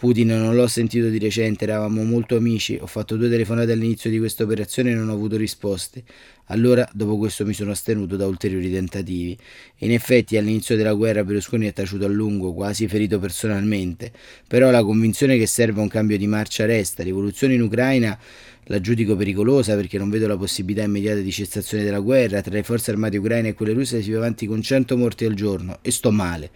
Putin 0.00 0.28
non 0.28 0.54
l'ho 0.54 0.66
sentito 0.66 1.10
di 1.10 1.18
recente, 1.18 1.64
eravamo 1.64 2.02
molto 2.04 2.34
amici, 2.34 2.78
ho 2.80 2.86
fatto 2.86 3.18
due 3.18 3.28
telefonate 3.28 3.72
all'inizio 3.72 4.08
di 4.08 4.18
questa 4.18 4.44
operazione 4.44 4.92
e 4.92 4.94
non 4.94 5.10
ho 5.10 5.12
avuto 5.12 5.36
risposte. 5.36 6.02
Allora, 6.46 6.88
dopo 6.94 7.18
questo 7.18 7.44
mi 7.44 7.52
sono 7.52 7.72
astenuto 7.72 8.16
da 8.16 8.26
ulteriori 8.26 8.72
tentativi. 8.72 9.36
in 9.80 9.92
effetti, 9.92 10.38
all'inizio 10.38 10.74
della 10.74 10.94
guerra 10.94 11.22
Berlusconi 11.22 11.66
è 11.66 11.74
taciuto 11.74 12.06
a 12.06 12.08
lungo, 12.08 12.54
quasi 12.54 12.88
ferito 12.88 13.18
personalmente. 13.18 14.10
Però 14.48 14.70
la 14.70 14.82
convinzione 14.82 15.36
che 15.36 15.46
serve 15.46 15.82
un 15.82 15.88
cambio 15.88 16.16
di 16.16 16.26
marcia 16.26 16.64
resta. 16.64 17.02
Rivoluzione 17.02 17.52
in 17.52 17.60
Ucraina 17.60 18.18
la 18.64 18.80
giudico 18.80 19.16
pericolosa 19.16 19.74
perché 19.74 19.98
non 19.98 20.08
vedo 20.08 20.26
la 20.26 20.36
possibilità 20.38 20.82
immediata 20.82 21.20
di 21.20 21.30
cessazione 21.30 21.84
della 21.84 22.00
guerra. 22.00 22.40
Tra 22.40 22.54
le 22.54 22.62
forze 22.62 22.90
armate 22.90 23.18
ucraine 23.18 23.48
e 23.48 23.52
quelle 23.52 23.74
russe 23.74 24.00
si 24.00 24.10
va 24.12 24.16
avanti 24.16 24.46
con 24.46 24.62
100 24.62 24.96
morti 24.96 25.26
al 25.26 25.34
giorno 25.34 25.80
e 25.82 25.90
sto 25.90 26.10
male. 26.10 26.50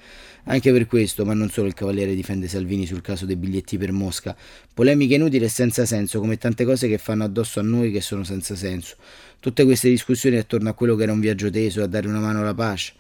Anche 0.46 0.72
per 0.72 0.86
questo, 0.86 1.24
ma 1.24 1.32
non 1.32 1.48
solo 1.48 1.68
il 1.68 1.74
Cavaliere 1.74 2.14
difende 2.14 2.48
Salvini 2.48 2.84
sul 2.84 3.00
caso 3.00 3.24
dei 3.24 3.36
biglietti 3.36 3.78
per 3.78 3.92
Mosca. 3.92 4.36
Polemiche 4.74 5.14
inutili 5.14 5.46
e 5.46 5.48
senza 5.48 5.86
senso, 5.86 6.20
come 6.20 6.36
tante 6.36 6.66
cose 6.66 6.86
che 6.86 6.98
fanno 6.98 7.24
addosso 7.24 7.60
a 7.60 7.62
noi 7.62 7.90
che 7.90 8.02
sono 8.02 8.24
senza 8.24 8.54
senso. 8.54 8.96
Tutte 9.40 9.64
queste 9.64 9.88
discussioni 9.88 10.36
attorno 10.36 10.68
a 10.68 10.74
quello 10.74 10.96
che 10.96 11.04
era 11.04 11.12
un 11.12 11.20
viaggio 11.20 11.48
teso, 11.48 11.82
a 11.82 11.86
dare 11.86 12.08
una 12.08 12.20
mano 12.20 12.40
alla 12.40 12.52
pace. 12.52 12.92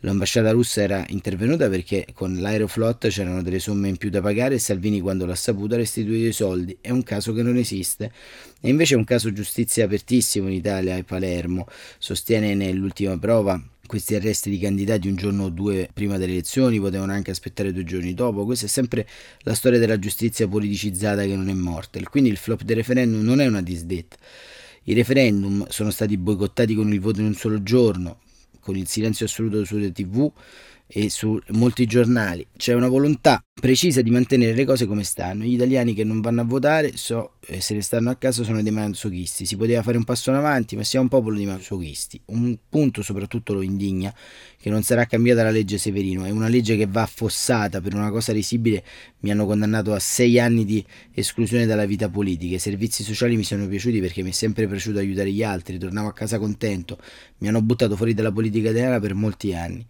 L'ambasciata 0.00 0.50
russa 0.50 0.82
era 0.82 1.02
intervenuta 1.08 1.70
perché 1.70 2.06
con 2.12 2.36
l'Aeroflot 2.38 3.08
c'erano 3.08 3.42
delle 3.42 3.58
somme 3.58 3.88
in 3.88 3.96
più 3.96 4.10
da 4.10 4.20
pagare 4.20 4.56
e 4.56 4.58
Salvini 4.58 5.00
quando 5.00 5.24
l'ha 5.24 5.34
saputo 5.34 5.72
ha 5.72 5.78
restituito 5.78 6.28
i 6.28 6.32
soldi. 6.32 6.76
È 6.82 6.90
un 6.90 7.02
caso 7.02 7.32
che 7.32 7.42
non 7.42 7.56
esiste. 7.56 8.12
E 8.60 8.68
invece 8.68 8.92
è 8.92 8.98
un 8.98 9.04
caso 9.04 9.32
giustizia 9.32 9.86
apertissimo 9.86 10.48
in 10.48 10.54
Italia 10.54 10.96
e 10.96 11.04
Palermo. 11.04 11.66
Sostiene 11.96 12.54
nell'ultima 12.54 13.16
prova 13.18 13.58
questi 13.94 14.16
arresti 14.16 14.50
di 14.50 14.58
candidati 14.58 15.06
un 15.06 15.14
giorno 15.14 15.44
o 15.44 15.50
due 15.50 15.88
prima 15.94 16.18
delle 16.18 16.32
elezioni 16.32 16.80
potevano 16.80 17.12
anche 17.12 17.30
aspettare 17.30 17.72
due 17.72 17.84
giorni 17.84 18.12
dopo. 18.12 18.44
Questa 18.44 18.66
è 18.66 18.68
sempre 18.68 19.06
la 19.42 19.54
storia 19.54 19.78
della 19.78 20.00
giustizia 20.00 20.48
politicizzata 20.48 21.22
che 21.22 21.36
non 21.36 21.48
è 21.48 21.52
morta. 21.52 22.00
Quindi 22.10 22.28
il 22.28 22.36
flop 22.36 22.62
del 22.62 22.74
referendum 22.74 23.22
non 23.22 23.40
è 23.40 23.46
una 23.46 23.62
disdetta. 23.62 24.16
I 24.82 24.94
referendum 24.94 25.64
sono 25.68 25.90
stati 25.90 26.16
boicottati 26.16 26.74
con 26.74 26.92
il 26.92 26.98
voto 26.98 27.20
in 27.20 27.26
un 27.26 27.34
solo 27.34 27.62
giorno, 27.62 28.18
con 28.58 28.76
il 28.76 28.88
silenzio 28.88 29.26
assoluto 29.26 29.64
sulle 29.64 29.92
tv 29.92 30.28
e 30.86 31.10
su 31.10 31.40
molti 31.48 31.86
giornali. 31.86 32.46
C'è 32.56 32.74
una 32.74 32.88
volontà 32.88 33.42
precisa 33.64 34.02
di 34.02 34.10
mantenere 34.10 34.52
le 34.52 34.64
cose 34.64 34.84
come 34.84 35.04
stanno. 35.04 35.44
Gli 35.44 35.54
italiani 35.54 35.94
che 35.94 36.04
non 36.04 36.20
vanno 36.20 36.42
a 36.42 36.44
votare, 36.44 36.96
so, 36.96 37.36
eh, 37.46 37.60
se 37.60 37.74
ne 37.74 37.80
stanno 37.80 38.10
a 38.10 38.16
casa, 38.16 38.44
sono 38.44 38.62
dei 38.62 38.70
masochisti. 38.70 39.46
Si 39.46 39.56
poteva 39.56 39.82
fare 39.82 39.96
un 39.96 40.04
passo 40.04 40.30
in 40.30 40.36
avanti, 40.36 40.76
ma 40.76 40.82
siamo 40.82 41.04
un 41.04 41.10
popolo 41.10 41.36
di 41.36 41.46
masochisti. 41.46 42.20
Un 42.26 42.58
punto 42.68 43.02
soprattutto 43.02 43.54
lo 43.54 43.62
indigna, 43.62 44.14
che 44.60 44.68
non 44.70 44.82
sarà 44.82 45.06
cambiata 45.06 45.42
la 45.42 45.50
legge 45.50 45.78
Severino. 45.78 46.24
È 46.24 46.30
una 46.30 46.48
legge 46.48 46.76
che 46.76 46.86
va 46.86 47.02
affossata 47.02 47.80
per 47.80 47.94
una 47.94 48.10
cosa 48.10 48.32
risibile. 48.32 48.84
Mi 49.20 49.30
hanno 49.30 49.46
condannato 49.46 49.94
a 49.94 49.98
sei 49.98 50.38
anni 50.38 50.64
di 50.64 50.84
esclusione 51.12 51.64
dalla 51.64 51.86
vita 51.86 52.10
politica. 52.10 52.56
I 52.56 52.58
servizi 52.58 53.02
sociali 53.02 53.36
mi 53.36 53.44
sono 53.44 53.66
piaciuti 53.66 54.00
perché 54.00 54.22
mi 54.22 54.30
è 54.30 54.32
sempre 54.32 54.68
piaciuto 54.68 54.98
aiutare 54.98 55.32
gli 55.32 55.42
altri. 55.42 55.78
Tornavo 55.78 56.08
a 56.08 56.12
casa 56.12 56.38
contento. 56.38 56.98
Mi 57.38 57.48
hanno 57.48 57.62
buttato 57.62 57.96
fuori 57.96 58.12
dalla 58.12 58.32
politica 58.32 58.70
italiana 58.70 59.00
per 59.00 59.14
molti 59.14 59.54
anni. 59.54 59.86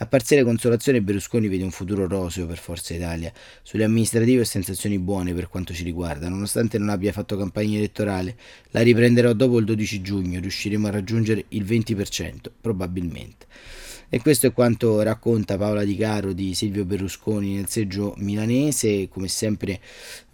A 0.00 0.06
parziale 0.06 0.44
consolazione 0.44 1.02
Berlusconi 1.02 1.48
vede 1.48 1.64
un 1.64 1.72
futuro 1.72 2.06
roseo 2.06 2.46
per 2.46 2.58
Forza 2.58 2.94
Italia. 2.94 3.32
Sulle 3.64 3.82
amministrative 3.82 4.42
ho 4.42 4.44
sensazioni 4.44 4.96
buone 4.96 5.34
per 5.34 5.48
quanto 5.48 5.74
ci 5.74 5.82
riguarda, 5.82 6.28
nonostante 6.28 6.78
non 6.78 6.90
abbia 6.90 7.10
fatto 7.10 7.36
campagna 7.36 7.78
elettorale. 7.78 8.36
La 8.70 8.82
riprenderò 8.82 9.32
dopo 9.32 9.58
il 9.58 9.64
12 9.64 10.00
giugno, 10.00 10.38
riusciremo 10.38 10.86
a 10.86 10.90
raggiungere 10.90 11.46
il 11.48 11.64
20%, 11.64 12.48
probabilmente. 12.60 13.46
E 14.08 14.20
questo 14.20 14.46
è 14.46 14.52
quanto 14.52 15.02
racconta 15.02 15.58
Paola 15.58 15.82
Di 15.82 15.96
Caro 15.96 16.32
di 16.32 16.54
Silvio 16.54 16.84
Berlusconi 16.84 17.56
nel 17.56 17.68
seggio 17.68 18.14
milanese, 18.18 19.08
come 19.08 19.26
sempre 19.26 19.80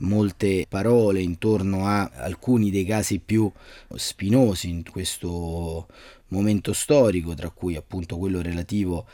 molte 0.00 0.66
parole 0.68 1.22
intorno 1.22 1.86
a 1.86 2.10
alcuni 2.16 2.70
dei 2.70 2.84
casi 2.84 3.18
più 3.18 3.50
spinosi 3.94 4.68
in 4.68 4.82
questo 4.88 5.88
momento 6.28 6.72
storico, 6.72 7.34
tra 7.34 7.50
cui 7.50 7.76
appunto 7.76 8.18
quello 8.18 8.42
relativo 8.42 9.06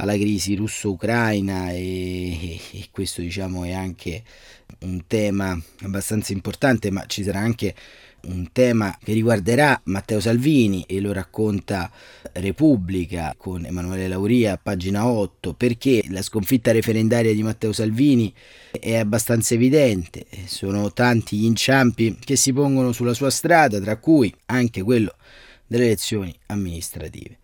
alla 0.00 0.14
crisi 0.14 0.54
russo-ucraina 0.54 1.70
e, 1.70 2.60
e, 2.72 2.88
questo 2.90 3.20
diciamo 3.20 3.64
è 3.64 3.72
anche 3.72 4.22
un 4.80 5.02
tema 5.06 5.60
abbastanza 5.82 6.32
importante, 6.32 6.90
ma 6.90 7.04
ci 7.06 7.22
sarà 7.22 7.40
anche 7.40 7.74
un 8.20 8.50
tema 8.52 8.96
che 9.02 9.12
riguarderà 9.12 9.80
Matteo 9.84 10.20
Salvini 10.20 10.84
e 10.86 11.00
lo 11.00 11.12
racconta 11.12 11.90
Repubblica 12.32 13.34
con 13.36 13.64
Emanuele 13.64 14.08
Lauria, 14.08 14.56
pagina 14.56 15.06
8, 15.06 15.54
perché 15.54 16.04
la 16.10 16.22
sconfitta 16.22 16.72
referendaria 16.72 17.32
di 17.32 17.42
Matteo 17.42 17.72
Salvini 17.72 18.32
è 18.70 18.96
abbastanza 18.96 19.54
evidente, 19.54 20.26
sono 20.46 20.92
tanti 20.92 21.38
gli 21.38 21.44
inciampi 21.44 22.18
che 22.18 22.36
si 22.36 22.52
pongono 22.52 22.92
sulla 22.92 23.14
sua 23.14 23.30
strada, 23.30 23.80
tra 23.80 23.96
cui 23.96 24.32
anche 24.46 24.82
quello 24.82 25.14
delle 25.66 25.84
elezioni 25.84 26.34
amministrative. 26.46 27.38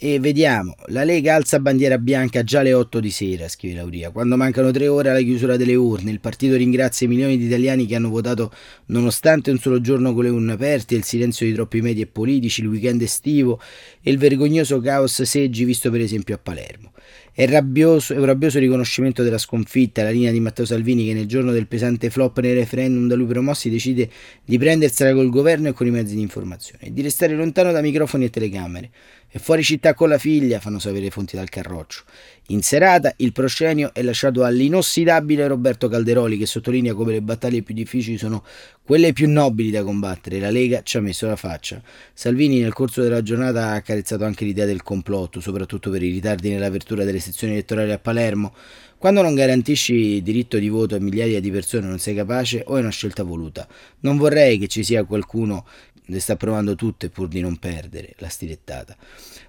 E 0.00 0.20
vediamo, 0.20 0.76
la 0.90 1.02
Lega 1.02 1.34
alza 1.34 1.58
bandiera 1.58 1.98
bianca 1.98 2.44
già 2.44 2.60
alle 2.60 2.72
8 2.72 3.00
di 3.00 3.10
sera, 3.10 3.48
scrive 3.48 3.74
Lauria. 3.74 4.10
Quando 4.10 4.36
mancano 4.36 4.70
tre 4.70 4.86
ore 4.86 5.10
alla 5.10 5.18
chiusura 5.18 5.56
delle 5.56 5.74
urne, 5.74 6.12
il 6.12 6.20
partito 6.20 6.54
ringrazia 6.54 7.08
i 7.08 7.10
milioni 7.10 7.36
di 7.36 7.46
italiani 7.46 7.84
che 7.84 7.96
hanno 7.96 8.08
votato 8.08 8.52
nonostante 8.86 9.50
un 9.50 9.58
solo 9.58 9.80
giorno 9.80 10.14
con 10.14 10.22
le 10.22 10.30
urne 10.30 10.52
aperte, 10.52 10.94
il 10.94 11.02
silenzio 11.02 11.46
di 11.46 11.52
troppi 11.52 11.80
media 11.80 12.04
e 12.04 12.06
politici, 12.06 12.60
il 12.60 12.68
weekend 12.68 13.02
estivo 13.02 13.60
e 14.00 14.12
il 14.12 14.18
vergognoso 14.18 14.78
caos 14.78 15.20
seggi 15.20 15.64
visto 15.64 15.90
per 15.90 16.00
esempio 16.00 16.36
a 16.36 16.38
Palermo. 16.38 16.92
È, 17.32 17.46
rabbioso, 17.46 18.14
è 18.14 18.18
un 18.18 18.24
rabbioso 18.24 18.58
riconoscimento 18.58 19.22
della 19.24 19.38
sconfitta, 19.38 20.02
la 20.02 20.10
linea 20.10 20.30
di 20.30 20.40
Matteo 20.40 20.64
Salvini 20.64 21.06
che 21.06 21.14
nel 21.14 21.26
giorno 21.26 21.52
del 21.52 21.66
pesante 21.66 22.10
flop 22.10 22.38
nei 22.40 22.54
referendum 22.54 23.06
da 23.08 23.14
lui 23.16 23.26
promossi 23.26 23.70
decide 23.70 24.08
di 24.44 24.58
prendersela 24.58 25.12
col 25.12 25.28
governo 25.28 25.68
e 25.68 25.72
con 25.72 25.86
i 25.86 25.90
mezzi 25.90 26.14
di 26.14 26.20
informazione 26.20 26.86
e 26.86 26.92
di 26.92 27.02
restare 27.02 27.34
lontano 27.34 27.72
da 27.72 27.80
microfoni 27.80 28.24
e 28.24 28.30
telecamere. 28.30 28.90
E 29.30 29.38
fuori 29.38 29.62
città 29.62 29.92
con 29.92 30.08
la 30.08 30.16
figlia, 30.16 30.58
fanno 30.58 30.78
sapere 30.78 31.10
fonti 31.10 31.36
dal 31.36 31.50
Carroccio. 31.50 32.04
In 32.48 32.62
serata 32.62 33.12
il 33.18 33.32
proscenio 33.32 33.92
è 33.92 34.00
lasciato 34.02 34.42
all'inossidabile 34.42 35.46
Roberto 35.46 35.86
Calderoli 35.86 36.38
che 36.38 36.46
sottolinea 36.46 36.94
come 36.94 37.12
le 37.12 37.20
battaglie 37.20 37.60
più 37.60 37.74
difficili 37.74 38.16
sono 38.16 38.42
quelle 38.82 39.12
più 39.12 39.28
nobili 39.28 39.70
da 39.70 39.82
combattere. 39.82 40.38
La 40.38 40.48
Lega 40.48 40.80
ci 40.82 40.96
ha 40.96 41.02
messo 41.02 41.26
la 41.26 41.36
faccia. 41.36 41.82
Salvini 42.14 42.60
nel 42.60 42.72
corso 42.72 43.02
della 43.02 43.20
giornata 43.20 43.66
ha 43.66 43.74
accarezzato 43.74 44.24
anche 44.24 44.46
l'idea 44.46 44.64
del 44.64 44.82
complotto, 44.82 45.40
soprattutto 45.40 45.90
per 45.90 46.02
i 46.02 46.10
ritardi 46.10 46.48
nell'apertura 46.48 47.04
delle 47.04 47.20
sezioni 47.20 47.52
elettorali 47.52 47.92
a 47.92 47.98
Palermo. 47.98 48.54
Quando 48.96 49.22
non 49.22 49.34
garantisci 49.34 50.20
diritto 50.22 50.58
di 50.58 50.68
voto 50.68 50.96
a 50.96 50.98
migliaia 50.98 51.38
di 51.38 51.52
persone 51.52 51.86
non 51.86 52.00
sei 52.00 52.16
capace 52.16 52.64
o 52.66 52.78
è 52.78 52.80
una 52.80 52.90
scelta 52.90 53.22
voluta. 53.22 53.68
Non 54.00 54.16
vorrei 54.16 54.58
che 54.58 54.66
ci 54.66 54.82
sia 54.82 55.04
qualcuno 55.04 55.66
le 56.10 56.20
sta 56.20 56.36
provando 56.36 56.74
tutte 56.74 57.10
pur 57.10 57.28
di 57.28 57.40
non 57.40 57.56
perdere 57.56 58.14
la 58.18 58.28
stilettata. 58.28 58.96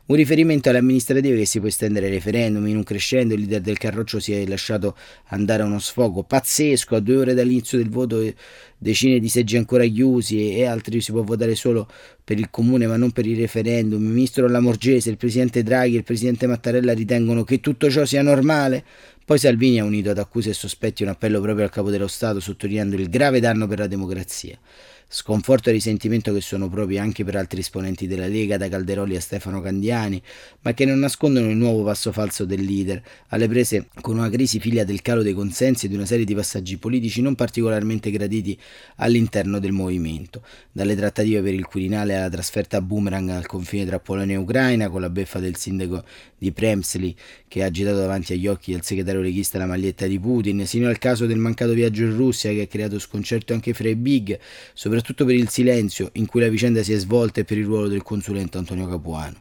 Un 0.06 0.16
riferimento 0.16 0.70
alle 0.70 0.80
amministrative 0.80 1.38
che 1.38 1.46
si 1.46 1.60
può 1.60 1.68
estendere 1.68 2.08
ai 2.08 2.12
referendum, 2.12 2.66
in 2.68 2.78
un 2.78 2.84
crescendo 2.84 3.34
il 3.34 3.42
leader 3.42 3.62
del 3.62 3.78
Carroccio 3.78 4.20
si 4.20 4.34
è 4.34 4.46
lasciato 4.46 4.98
andare 5.28 5.62
a 5.62 5.66
uno 5.66 5.80
sfogo 5.80 6.24
pazzesco, 6.24 6.96
a 6.96 7.00
due 7.00 7.18
ore 7.18 7.34
dall'inizio 7.34 7.78
del 7.78 7.90
voto 7.90 8.22
decine 8.78 9.20
di 9.20 9.30
seggi 9.30 9.56
ancora 9.56 9.86
chiusi 9.86 10.56
e 10.56 10.66
altri 10.66 11.00
si 11.02 11.12
può 11.12 11.22
votare 11.22 11.54
solo 11.54 11.88
per 12.24 12.40
il 12.40 12.50
comune 12.50 12.88
ma 12.88 12.98
non 12.98 13.12
per 13.12 13.26
il 13.26 13.38
referendum. 13.38 14.02
Il 14.02 14.10
ministro 14.10 14.48
Lamorgese, 14.48 15.10
il 15.10 15.18
presidente 15.18 15.64
Draghi 15.64 15.96
e 15.96 15.98
il 16.00 16.04
presidente 16.04 16.48
Mattarella 16.48 16.94
ritengono 16.94 17.44
che 17.44 17.60
tutto 17.60 17.90
ciò 17.90 18.04
sia 18.04 18.22
normale. 18.22 18.84
Poi 19.24 19.38
Salvini 19.38 19.80
ha 19.80 19.84
unito 19.84 20.10
ad 20.10 20.18
accuse 20.18 20.50
e 20.50 20.54
sospetti 20.54 21.04
un 21.04 21.10
appello 21.10 21.40
proprio 21.40 21.64
al 21.64 21.72
capo 21.72 21.92
dello 21.92 22.08
Stato 22.08 22.40
sottolineando 22.40 22.96
il 22.96 23.10
grave 23.10 23.40
danno 23.40 23.68
per 23.68 23.78
la 23.78 23.88
democrazia. 23.88 24.58
Sconforto 25.12 25.70
e 25.70 25.72
risentimento 25.72 26.32
che 26.32 26.40
sono 26.40 26.70
propri 26.70 27.00
anche 27.00 27.24
per 27.24 27.36
altri 27.36 27.62
esponenti 27.62 28.06
della 28.06 28.28
Lega, 28.28 28.58
da 28.58 28.70
Calderoli 28.70 29.16
a 29.16 29.20
Stefano 29.20 29.60
Candiani, 29.60 30.22
ma 30.62 30.76
che 30.76 30.86
non 30.86 31.00
nascondono 31.00 31.50
il 31.50 31.56
nuovo 31.56 31.84
passo 31.84 32.12
falso 32.12 32.46
del 32.46 32.64
leader, 32.64 33.02
alle 33.30 33.48
prese 33.48 33.88
con 34.02 34.20
una 34.20 34.30
crisi 34.30 34.60
figlia 34.60 34.84
del 34.84 35.02
calo 35.02 35.24
dei 35.24 35.34
consensi 35.34 35.88
e 35.88 35.90
di 35.90 35.96
una 35.96 36.06
serie 36.06 36.26
di 36.26 36.36
passaggi 36.36 36.78
politici 36.78 37.24
non 37.24 37.34
particolarmente 37.34 38.12
graditi 38.12 38.56
all'interno 38.98 39.58
del 39.58 39.72
movimento, 39.72 40.44
dalle 40.72 40.96
trattative 40.96 41.42
per 41.42 41.56
il 41.56 41.66
Quirinale 41.66 42.16
alla 42.16 42.30
trasferta 42.30 42.78
a 42.78 42.82
boomerang 42.82 43.30
al 43.30 43.48
confine 43.48 43.88
tra 43.88 44.00
Polonia 44.00 44.36
e 44.36 44.38
Ucraina, 44.38 44.90
con 44.90 45.02
la 45.02 45.10
beffa 45.10 45.40
del 45.40 45.56
sindaco 45.56 46.04
di 46.38 46.52
Premsli 46.52 47.16
che 47.48 47.64
ha 47.64 47.66
agitato 47.66 47.98
davanti 47.98 48.34
agli 48.34 48.46
occhi 48.46 48.74
del 48.74 48.84
segretario 48.84 49.22
leghista 49.22 49.58
la 49.58 49.66
maglietta 49.66 50.06
di 50.06 50.20
Putin, 50.20 50.68
sino 50.68 50.88
al 50.88 51.00
caso 51.00 51.26
del 51.26 51.38
mancato 51.40 51.72
viaggio 51.72 52.04
in 52.04 52.16
Russia 52.16 52.52
che 52.52 52.62
ha 52.62 52.68
creato 52.68 53.00
sconcerto 53.00 53.54
anche 53.54 53.74
fra 53.74 53.90
i 53.90 53.96
big, 53.96 54.38
soprattutto 54.72 54.98
soprattutto 55.00 55.24
per 55.24 55.36
il 55.36 55.48
silenzio 55.48 56.10
in 56.14 56.26
cui 56.26 56.42
la 56.42 56.50
vicenda 56.50 56.84
si 56.84 56.92
è 56.92 56.98
svolta 56.98 57.40
e 57.40 57.46
per 57.46 57.58
il 57.58 57.66
ruolo 57.66 57.88
del 57.88 58.04
consulente 58.04 58.58
Antonio 58.58 58.86
Capuano. 58.88 59.38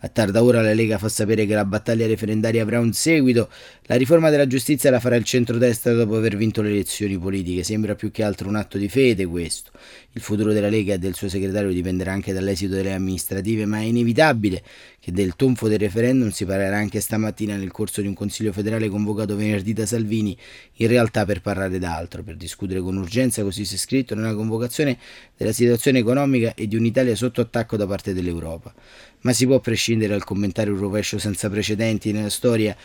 A 0.00 0.08
tarda 0.08 0.44
ora 0.44 0.62
la 0.62 0.74
Lega 0.74 0.96
fa 0.96 1.08
sapere 1.08 1.44
che 1.44 1.54
la 1.54 1.64
battaglia 1.64 2.06
referendaria 2.06 2.62
avrà 2.62 2.78
un 2.78 2.92
seguito. 2.92 3.50
La 3.86 3.96
riforma 3.96 4.30
della 4.30 4.46
giustizia 4.46 4.90
la 4.90 5.00
farà 5.00 5.16
il 5.16 5.24
centrodestra 5.24 5.92
dopo 5.92 6.14
aver 6.14 6.36
vinto 6.36 6.62
le 6.62 6.68
elezioni 6.68 7.18
politiche. 7.18 7.64
Sembra 7.64 7.96
più 7.96 8.12
che 8.12 8.22
altro 8.22 8.48
un 8.48 8.54
atto 8.54 8.78
di 8.78 8.88
fede 8.88 9.26
questo. 9.26 9.72
Il 10.12 10.20
futuro 10.20 10.52
della 10.52 10.68
Lega 10.68 10.94
e 10.94 10.98
del 10.98 11.14
suo 11.14 11.28
segretario 11.28 11.72
dipenderà 11.72 12.12
anche 12.12 12.32
dall'esito 12.32 12.74
delle 12.74 12.92
amministrative, 12.92 13.66
ma 13.66 13.78
è 13.78 13.82
inevitabile 13.82 14.62
che 15.00 15.10
del 15.10 15.34
tonfo 15.34 15.66
del 15.66 15.78
referendum 15.80 16.30
si 16.30 16.44
parlerà 16.44 16.76
anche 16.76 17.00
stamattina 17.00 17.56
nel 17.56 17.72
corso 17.72 18.00
di 18.00 18.06
un 18.06 18.14
consiglio 18.14 18.52
federale 18.52 18.88
convocato 18.88 19.34
venerdì 19.34 19.72
da 19.72 19.86
Salvini, 19.86 20.36
in 20.74 20.86
realtà 20.86 21.24
per 21.24 21.40
parlare 21.40 21.78
d'altro, 21.78 22.22
per 22.22 22.36
discutere 22.36 22.80
con 22.80 22.96
urgenza, 22.96 23.42
così 23.42 23.64
si 23.64 23.74
è 23.74 23.78
scritto, 23.78 24.14
nella 24.14 24.34
convocazione 24.34 24.96
della 25.38 25.52
situazione 25.52 26.00
economica 26.00 26.52
e 26.54 26.66
di 26.66 26.76
un'Italia 26.76 27.14
sotto 27.16 27.40
attacco 27.40 27.78
da 27.78 27.86
parte 27.86 28.12
dell'Europa 28.12 28.74
ma 29.20 29.32
si 29.32 29.46
può 29.46 29.58
prescindere 29.60 30.12
dal 30.12 30.24
commentare 30.24 30.70
un 30.70 30.78
rovescio 30.78 31.18
senza 31.18 31.48
precedenti 31.48 32.12
nella 32.12 32.30
storia, 32.30 32.76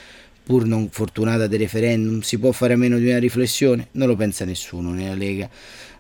pur 0.44 0.66
non 0.66 0.90
fortunata 0.90 1.48
del 1.48 1.60
referendum? 1.60 2.22
Si 2.22 2.38
può 2.40 2.52
fare 2.52 2.74
a 2.74 2.78
meno 2.78 2.98
di 2.98 3.08
una 3.08 3.20
riflessione? 3.20 3.90
Non 3.92 4.08
lo 4.08 4.16
pensa 4.16 4.46
nessuno 4.46 4.92
nella 4.92 5.16
Lega. 5.16 5.50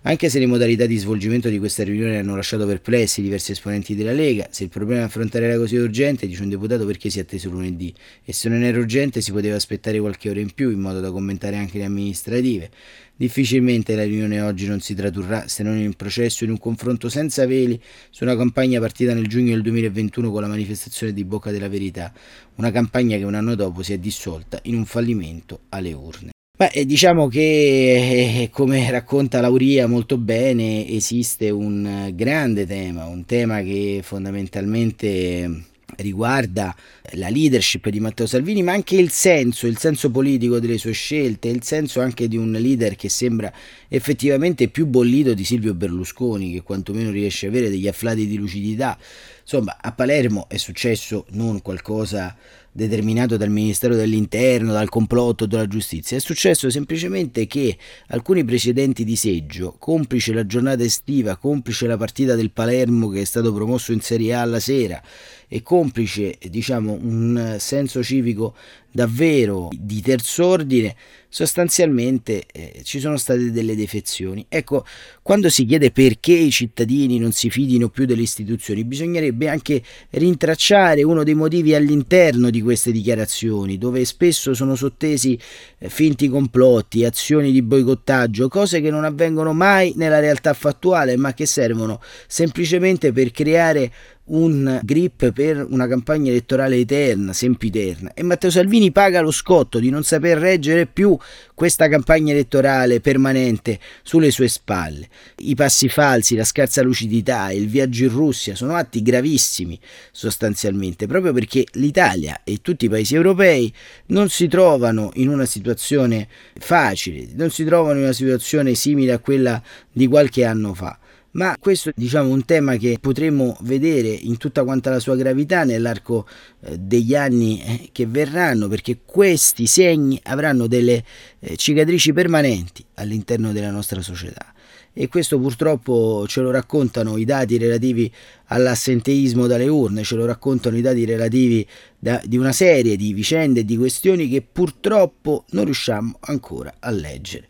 Anche 0.05 0.27
se 0.27 0.37
le 0.37 0.47
modalità 0.47 0.85
di 0.85 0.97
svolgimento 0.97 1.47
di 1.47 1.57
questa 1.59 1.81
riunione 1.81 2.17
hanno 2.17 2.35
lasciato 2.35 2.65
perplessi 2.65 3.21
diversi 3.21 3.53
esponenti 3.53 3.95
della 3.95 4.11
Lega, 4.11 4.49
se 4.51 4.63
il 4.63 4.69
problema 4.69 4.99
da 4.99 5.05
affrontare 5.05 5.45
era 5.45 5.57
così 5.57 5.77
urgente, 5.77 6.27
dice 6.27 6.43
un 6.43 6.49
deputato 6.49 6.85
perché 6.85 7.09
si 7.09 7.19
è 7.19 7.21
atteso 7.21 7.49
lunedì, 7.49 7.93
e 8.25 8.33
se 8.33 8.49
non 8.49 8.63
era 8.63 8.77
urgente 8.77 9.21
si 9.21 9.31
poteva 9.31 9.55
aspettare 9.55 10.01
qualche 10.01 10.29
ora 10.29 10.41
in 10.41 10.51
più 10.53 10.71
in 10.71 10.79
modo 10.79 10.99
da 10.99 11.09
commentare 11.09 11.55
anche 11.55 11.77
le 11.77 11.85
amministrative. 11.85 12.69
Difficilmente 13.15 13.95
la 13.95 14.03
riunione 14.03 14.41
oggi 14.41 14.67
non 14.67 14.81
si 14.81 14.93
tradurrà 14.93 15.47
se 15.47 15.63
non 15.63 15.77
in 15.77 15.85
un 15.85 15.93
processo, 15.93 16.43
in 16.43 16.49
un 16.49 16.57
confronto 16.57 17.07
senza 17.07 17.45
veli 17.45 17.81
su 18.09 18.25
una 18.25 18.35
campagna 18.35 18.81
partita 18.81 19.13
nel 19.13 19.27
giugno 19.27 19.51
del 19.51 19.61
2021 19.61 20.31
con 20.31 20.41
la 20.41 20.49
manifestazione 20.49 21.13
di 21.13 21.23
Bocca 21.23 21.49
della 21.49 21.69
Verità, 21.69 22.11
una 22.55 22.71
campagna 22.71 23.15
che 23.15 23.23
un 23.23 23.35
anno 23.35 23.55
dopo 23.55 23.81
si 23.81 23.93
è 23.93 23.97
dissolta 23.97 24.59
in 24.63 24.75
un 24.75 24.83
fallimento 24.83 25.61
alle 25.69 25.93
urne. 25.93 26.32
Beh, 26.55 26.85
diciamo 26.85 27.27
che, 27.29 28.43
eh, 28.43 28.49
come 28.51 28.87
racconta 28.91 29.41
Lauria 29.41 29.87
molto 29.87 30.19
bene, 30.19 30.87
esiste 30.87 31.49
un 31.49 32.11
grande 32.13 32.67
tema, 32.67 33.05
un 33.07 33.25
tema 33.25 33.61
che 33.63 34.01
fondamentalmente 34.03 35.63
riguarda 35.97 36.75
la 37.11 37.29
leadership 37.29 37.89
di 37.89 37.99
Matteo 37.99 38.25
Salvini, 38.25 38.63
ma 38.63 38.71
anche 38.71 38.95
il 38.95 39.11
senso, 39.11 39.67
il 39.67 39.77
senso 39.77 40.09
politico 40.09 40.59
delle 40.59 40.77
sue 40.77 40.93
scelte, 40.93 41.49
il 41.49 41.63
senso 41.63 41.99
anche 41.99 42.27
di 42.27 42.37
un 42.37 42.51
leader 42.51 42.95
che 42.95 43.09
sembra 43.09 43.51
effettivamente 43.87 44.69
più 44.69 44.85
bollito 44.85 45.33
di 45.33 45.43
Silvio 45.43 45.73
Berlusconi, 45.73 46.53
che 46.53 46.61
quantomeno 46.61 47.11
riesce 47.11 47.45
a 47.45 47.49
avere 47.49 47.69
degli 47.69 47.87
afflati 47.87 48.25
di 48.25 48.37
lucidità. 48.37 48.97
Insomma, 49.41 49.77
a 49.81 49.91
Palermo 49.91 50.47
è 50.47 50.57
successo 50.57 51.25
non 51.31 51.61
qualcosa 51.61 52.35
determinato 52.71 53.37
dal 53.37 53.49
Ministero 53.49 53.95
dell'Interno, 53.95 54.71
dal 54.71 54.89
complotto 54.89 55.45
della 55.45 55.67
giustizia, 55.67 56.17
è 56.17 56.19
successo 56.19 56.69
semplicemente 56.71 57.45
che 57.45 57.77
alcuni 58.07 58.43
precedenti 58.43 59.03
di 59.03 59.15
seggio, 59.15 59.75
complice 59.77 60.33
la 60.33 60.45
giornata 60.45 60.83
estiva, 60.83 61.35
complice 61.35 61.85
la 61.85 61.97
partita 61.97 62.35
del 62.35 62.49
Palermo 62.49 63.09
che 63.09 63.21
è 63.21 63.25
stato 63.25 63.53
promosso 63.53 63.91
in 63.91 64.01
Serie 64.01 64.33
A 64.33 64.41
alla 64.41 64.59
sera, 64.59 65.01
e 65.47 65.61
complice 65.61 66.39
diciamo, 66.49 66.92
un 66.93 67.55
senso 67.59 68.03
civico 68.03 68.53
davvero 68.93 69.69
di 69.71 70.01
terz'ordine, 70.01 70.95
sostanzialmente 71.27 72.43
eh, 72.51 72.81
ci 72.83 72.99
sono 72.99 73.17
state 73.17 73.51
delle 73.51 73.75
defezioni. 73.75 74.45
Ecco, 74.47 74.85
quando 75.23 75.49
si 75.49 75.65
chiede 75.65 75.89
perché 75.89 76.33
i 76.33 76.51
cittadini 76.51 77.17
non 77.17 77.31
si 77.31 77.49
fidino 77.49 77.89
più 77.89 78.05
delle 78.05 78.21
istituzioni, 78.21 78.83
bisognerebbe 78.83 79.49
anche 79.49 79.81
rintracciare 80.11 81.01
uno 81.01 81.23
dei 81.23 81.33
motivi 81.33 81.73
all'interno 81.73 82.51
di 82.51 82.61
queste 82.61 82.91
dichiarazioni, 82.91 83.79
dove 83.79 84.05
spesso 84.05 84.53
sono 84.53 84.75
sottesi 84.75 85.37
eh, 85.79 85.89
finti 85.89 86.29
complotti, 86.29 87.03
azioni 87.03 87.51
di 87.51 87.63
boicottaggio, 87.63 88.47
cose 88.47 88.79
che 88.79 88.91
non 88.91 89.03
avvengono 89.03 89.53
mai 89.53 89.93
nella 89.95 90.19
realtà 90.19 90.53
fattuale, 90.53 91.17
ma 91.17 91.33
che 91.33 91.47
servono 91.47 91.99
semplicemente 92.27 93.11
per 93.11 93.31
creare 93.31 93.91
un 94.25 94.79
grip 94.83 95.31
per 95.31 95.65
una 95.69 95.87
campagna 95.87 96.29
elettorale 96.29 96.77
eterna, 96.77 97.33
sempiterna. 97.33 98.13
E 98.13 98.23
Matteo 98.23 98.49
Salvini 98.49 98.82
paga 98.91 99.21
lo 99.21 99.31
scotto 99.31 99.79
di 99.79 99.89
non 99.89 100.03
saper 100.03 100.37
reggere 100.37 100.85
più 100.85 101.17
questa 101.53 101.87
campagna 101.87 102.31
elettorale 102.33 102.99
permanente 102.99 103.79
sulle 104.01 104.31
sue 104.31 104.47
spalle. 104.47 105.07
I 105.37 105.55
passi 105.55 105.89
falsi, 105.89 106.35
la 106.35 106.43
scarsa 106.43 106.81
lucidità, 106.81 107.51
il 107.51 107.67
viaggio 107.67 108.03
in 108.03 108.09
Russia 108.09 108.55
sono 108.55 108.75
atti 108.75 109.01
gravissimi 109.01 109.79
sostanzialmente, 110.11 111.07
proprio 111.07 111.33
perché 111.33 111.65
l'Italia 111.73 112.41
e 112.43 112.59
tutti 112.61 112.85
i 112.85 112.89
paesi 112.89 113.15
europei 113.15 113.71
non 114.07 114.29
si 114.29 114.47
trovano 114.47 115.11
in 115.15 115.29
una 115.29 115.45
situazione 115.45 116.27
facile, 116.57 117.27
non 117.35 117.51
si 117.51 117.63
trovano 117.63 117.97
in 117.97 118.03
una 118.05 118.13
situazione 118.13 118.73
simile 118.75 119.13
a 119.13 119.19
quella 119.19 119.61
di 119.91 120.07
qualche 120.07 120.43
anno 120.45 120.73
fa 120.73 120.97
ma 121.33 121.55
questo 121.59 121.89
è 121.89 121.93
diciamo, 121.95 122.29
un 122.29 122.45
tema 122.45 122.75
che 122.75 122.97
potremo 122.99 123.57
vedere 123.61 124.09
in 124.09 124.37
tutta 124.37 124.63
quanta 124.63 124.89
la 124.89 124.99
sua 124.99 125.15
gravità 125.15 125.63
nell'arco 125.63 126.27
eh, 126.61 126.77
degli 126.77 127.15
anni 127.15 127.61
eh, 127.61 127.89
che 127.91 128.05
verranno, 128.05 128.67
perché 128.67 128.99
questi 129.05 129.65
segni 129.65 130.19
avranno 130.23 130.67
delle 130.67 131.03
eh, 131.39 131.55
cicatrici 131.55 132.13
permanenti 132.13 132.85
all'interno 132.95 133.51
della 133.51 133.71
nostra 133.71 134.01
società. 134.01 134.53
E 134.95 135.07
questo 135.07 135.39
purtroppo 135.39 136.25
ce 136.27 136.41
lo 136.41 136.51
raccontano 136.51 137.17
i 137.17 137.25
dati 137.25 137.57
relativi 137.57 138.11
all'assenteismo 138.45 139.47
dalle 139.47 139.67
urne, 139.67 140.03
ce 140.03 140.15
lo 140.15 140.25
raccontano 140.27 140.77
i 140.77 140.81
dati 140.81 141.03
relativi 141.03 141.67
da, 141.97 142.21
di 142.23 142.37
una 142.37 142.51
serie 142.51 142.95
di 142.95 143.11
vicende 143.11 143.61
e 143.61 143.65
di 143.65 143.75
questioni 143.75 144.29
che 144.29 144.43
purtroppo 144.43 145.45
non 145.49 145.65
riusciamo 145.65 146.17
ancora 146.19 146.75
a 146.79 146.91
leggere. 146.91 147.47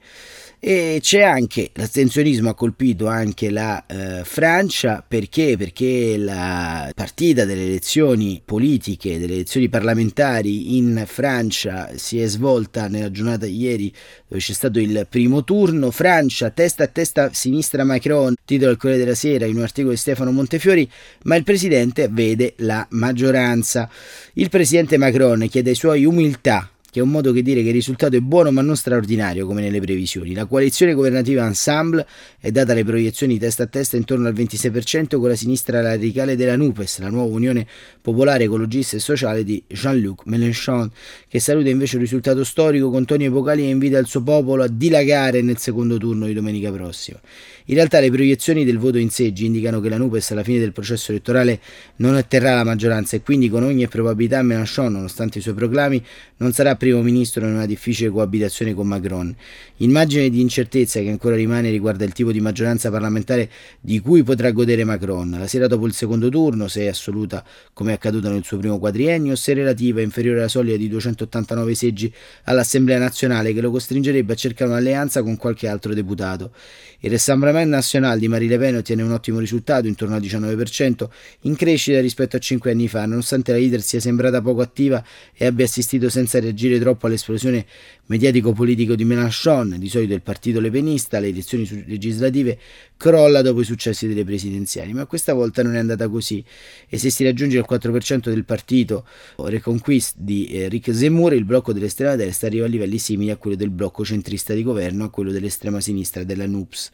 E 0.65 0.99
c'è 1.01 1.19
anche 1.19 1.71
l'astensionismo 1.73 2.47
ha 2.47 2.55
colpito 2.55 3.07
anche 3.07 3.49
la 3.49 3.85
eh, 3.85 4.23
Francia 4.23 5.03
perché? 5.05 5.57
Perché 5.57 6.15
la 6.17 6.89
partita 6.95 7.43
delle 7.43 7.65
elezioni 7.65 8.41
politiche, 8.43 9.19
delle 9.19 9.33
elezioni 9.33 9.67
parlamentari 9.67 10.77
in 10.77 11.03
Francia 11.05 11.89
si 11.95 12.21
è 12.21 12.27
svolta 12.27 12.87
nella 12.87 13.11
giornata 13.11 13.45
di 13.45 13.57
ieri 13.57 13.93
dove 14.25 14.39
c'è 14.39 14.53
stato 14.53 14.79
il 14.79 15.05
primo 15.09 15.43
turno. 15.43 15.91
Francia 15.91 16.49
testa 16.49 16.85
a 16.85 16.87
testa 16.87 17.31
sinistra 17.33 17.83
Macron, 17.83 18.33
titolo 18.45 18.71
al 18.71 18.77
Corriere 18.77 19.03
della 19.03 19.15
Sera 19.15 19.45
in 19.45 19.57
un 19.57 19.63
articolo 19.63 19.91
di 19.91 19.99
Stefano 19.99 20.31
Montefiori, 20.31 20.89
ma 21.23 21.35
il 21.35 21.43
presidente 21.43 22.07
vede 22.09 22.53
la 22.59 22.87
maggioranza. 22.91 23.89
Il 24.35 24.47
presidente 24.47 24.95
Macron 24.95 25.45
chiede 25.49 25.71
ai 25.71 25.75
suoi 25.75 26.05
umiltà 26.05 26.72
che 26.93 26.99
è 26.99 27.01
un 27.01 27.09
modo 27.09 27.31
che 27.31 27.41
dire 27.41 27.63
che 27.63 27.69
il 27.69 27.73
risultato 27.73 28.15
è 28.15 28.19
buono 28.19 28.51
ma 28.51 28.61
non 28.61 28.75
straordinario 28.75 29.47
come 29.47 29.61
nelle 29.61 29.79
previsioni. 29.79 30.35
La 30.35 30.45
coalizione 30.45 30.93
governativa 30.93 31.43
Ensemble 31.43 32.05
è 32.39 32.51
data 32.51 32.75
le 32.75 32.83
proiezioni 32.83 33.39
testa 33.39 33.63
a 33.63 33.65
testa 33.65 33.97
intorno 33.97 34.27
al 34.27 34.35
26% 34.35 35.17
con 35.17 35.27
la 35.27 35.35
sinistra 35.35 35.81
radicale 35.81 36.35
della 36.35 36.55
NUPES, 36.55 36.99
la 36.99 37.09
nuova 37.09 37.33
Unione 37.33 37.65
Popolare 37.99 38.43
Ecologista 38.43 38.95
e 38.97 38.99
Sociale 38.99 39.43
di 39.43 39.63
Jean-Luc 39.65 40.25
Mélenchon, 40.25 40.91
che 41.27 41.39
saluta 41.39 41.69
invece 41.69 41.95
il 41.95 42.03
risultato 42.03 42.43
storico 42.43 42.91
con 42.91 43.05
toni 43.05 43.25
epocali 43.25 43.63
e 43.63 43.69
invita 43.69 43.97
il 43.97 44.05
suo 44.05 44.21
popolo 44.21 44.61
a 44.61 44.67
dilagare 44.67 45.41
nel 45.41 45.57
secondo 45.57 45.97
turno 45.97 46.27
di 46.27 46.33
domenica 46.33 46.71
prossima. 46.71 47.19
In 47.67 47.75
realtà 47.75 48.01
le 48.01 48.11
proiezioni 48.11 48.65
del 48.65 48.77
voto 48.77 48.97
in 48.97 49.09
seggi 49.09 49.45
indicano 49.45 49.79
che 49.79 49.89
la 49.89 49.97
NUPES 49.97 50.31
alla 50.31 50.43
fine 50.43 50.59
del 50.59 50.73
processo 50.73 51.11
elettorale 51.11 51.59
non 51.95 52.13
otterrà 52.13 52.55
la 52.55 52.63
maggioranza 52.63 53.15
e 53.15 53.21
quindi 53.21 53.49
con 53.49 53.63
ogni 53.63 53.87
probabilità 53.87 54.43
Mélenchon, 54.43 54.91
nonostante 54.91 55.39
i 55.39 55.41
suoi 55.41 55.53
proclami, 55.55 56.03
non 56.37 56.51
sarà 56.51 56.75
primo 56.83 57.01
ministro 57.01 57.45
in 57.47 57.53
una 57.53 57.65
difficile 57.65 58.09
coabitazione 58.09 58.73
con 58.73 58.85
Macron. 58.85 59.33
Immagine 59.77 60.29
di 60.29 60.41
incertezza 60.41 60.99
che 60.99 61.07
ancora 61.07 61.33
rimane 61.33 61.69
riguarda 61.69 62.03
il 62.03 62.11
tipo 62.11 62.33
di 62.33 62.41
maggioranza 62.41 62.91
parlamentare 62.91 63.49
di 63.79 64.01
cui 64.01 64.21
potrà 64.23 64.51
godere 64.51 64.83
Macron. 64.83 65.29
La 65.39 65.47
sera 65.47 65.67
dopo 65.67 65.85
il 65.85 65.93
secondo 65.93 66.27
turno, 66.27 66.67
se 66.67 66.81
è 66.81 66.87
assoluta 66.87 67.41
come 67.71 67.91
è 67.91 67.93
accaduto 67.93 68.29
nel 68.29 68.43
suo 68.43 68.57
primo 68.57 68.79
quadriennio, 68.79 69.37
se 69.37 69.53
relativa 69.53 70.01
è 70.01 70.03
inferiore 70.03 70.39
alla 70.39 70.49
soglia 70.49 70.75
di 70.75 70.89
289 70.89 71.73
seggi 71.73 72.13
all'Assemblea 72.43 72.97
nazionale 72.97 73.53
che 73.53 73.61
lo 73.61 73.71
costringerebbe 73.71 74.33
a 74.33 74.35
cercare 74.35 74.69
un'alleanza 74.69 75.23
con 75.23 75.37
qualche 75.37 75.69
altro 75.69 75.93
deputato. 75.93 76.51
Il 76.99 77.11
Rassemblement 77.11 77.69
National 77.69 78.19
di 78.19 78.27
Marie 78.27 78.49
Le 78.49 78.57
Pen 78.57 78.75
ottiene 78.75 79.03
un 79.03 79.11
ottimo 79.11 79.39
risultato, 79.39 79.87
intorno 79.87 80.15
al 80.15 80.21
19%, 80.21 81.07
in 81.41 81.55
crescita 81.55 81.99
rispetto 82.01 82.35
a 82.35 82.39
cinque 82.39 82.71
anni 82.71 82.89
fa, 82.89 83.05
nonostante 83.05 83.51
la 83.53 83.57
leader 83.57 83.81
sia 83.81 83.99
sembrata 84.01 84.41
poco 84.41 84.61
attiva 84.61 85.03
e 85.33 85.45
abbia 85.45 85.65
assistito 85.65 86.09
senza 86.09 86.39
reagire 86.39 86.72
troppo 86.79 87.07
all'esplosione 87.07 87.65
mediatico-politico 88.05 88.95
di 88.95 89.05
Mélenchon, 89.05 89.75
di 89.77 89.89
solito 89.89 90.13
il 90.13 90.21
partito 90.21 90.59
lepenista, 90.59 91.19
le 91.19 91.27
elezioni 91.27 91.85
legislative, 91.87 92.57
crolla 92.97 93.41
dopo 93.41 93.61
i 93.61 93.65
successi 93.65 94.07
delle 94.07 94.23
presidenziali, 94.23 94.93
ma 94.93 95.05
questa 95.05 95.33
volta 95.33 95.63
non 95.63 95.75
è 95.75 95.79
andata 95.79 96.07
così. 96.07 96.43
E 96.87 96.97
se 96.97 97.09
si 97.09 97.23
raggiunge 97.23 97.57
il 97.57 97.65
4% 97.69 98.29
del 98.29 98.45
partito 98.45 99.05
Reconquist 99.37 100.15
di 100.17 100.47
eh, 100.47 100.67
Rick 100.69 100.93
Zemmour, 100.93 101.33
il 101.33 101.45
blocco 101.45 101.73
dell'estrema 101.73 102.15
destra 102.15 102.47
arriva 102.47 102.65
a 102.65 102.69
livelli 102.69 102.97
simili 102.97 103.31
a 103.31 103.37
quello 103.37 103.55
del 103.55 103.69
blocco 103.69 104.05
centrista 104.05 104.53
di 104.53 104.63
governo, 104.63 105.05
a 105.05 105.09
quello 105.09 105.31
dell'estrema 105.31 105.79
sinistra 105.81 106.23
della 106.23 106.45
NUPS. 106.45 106.91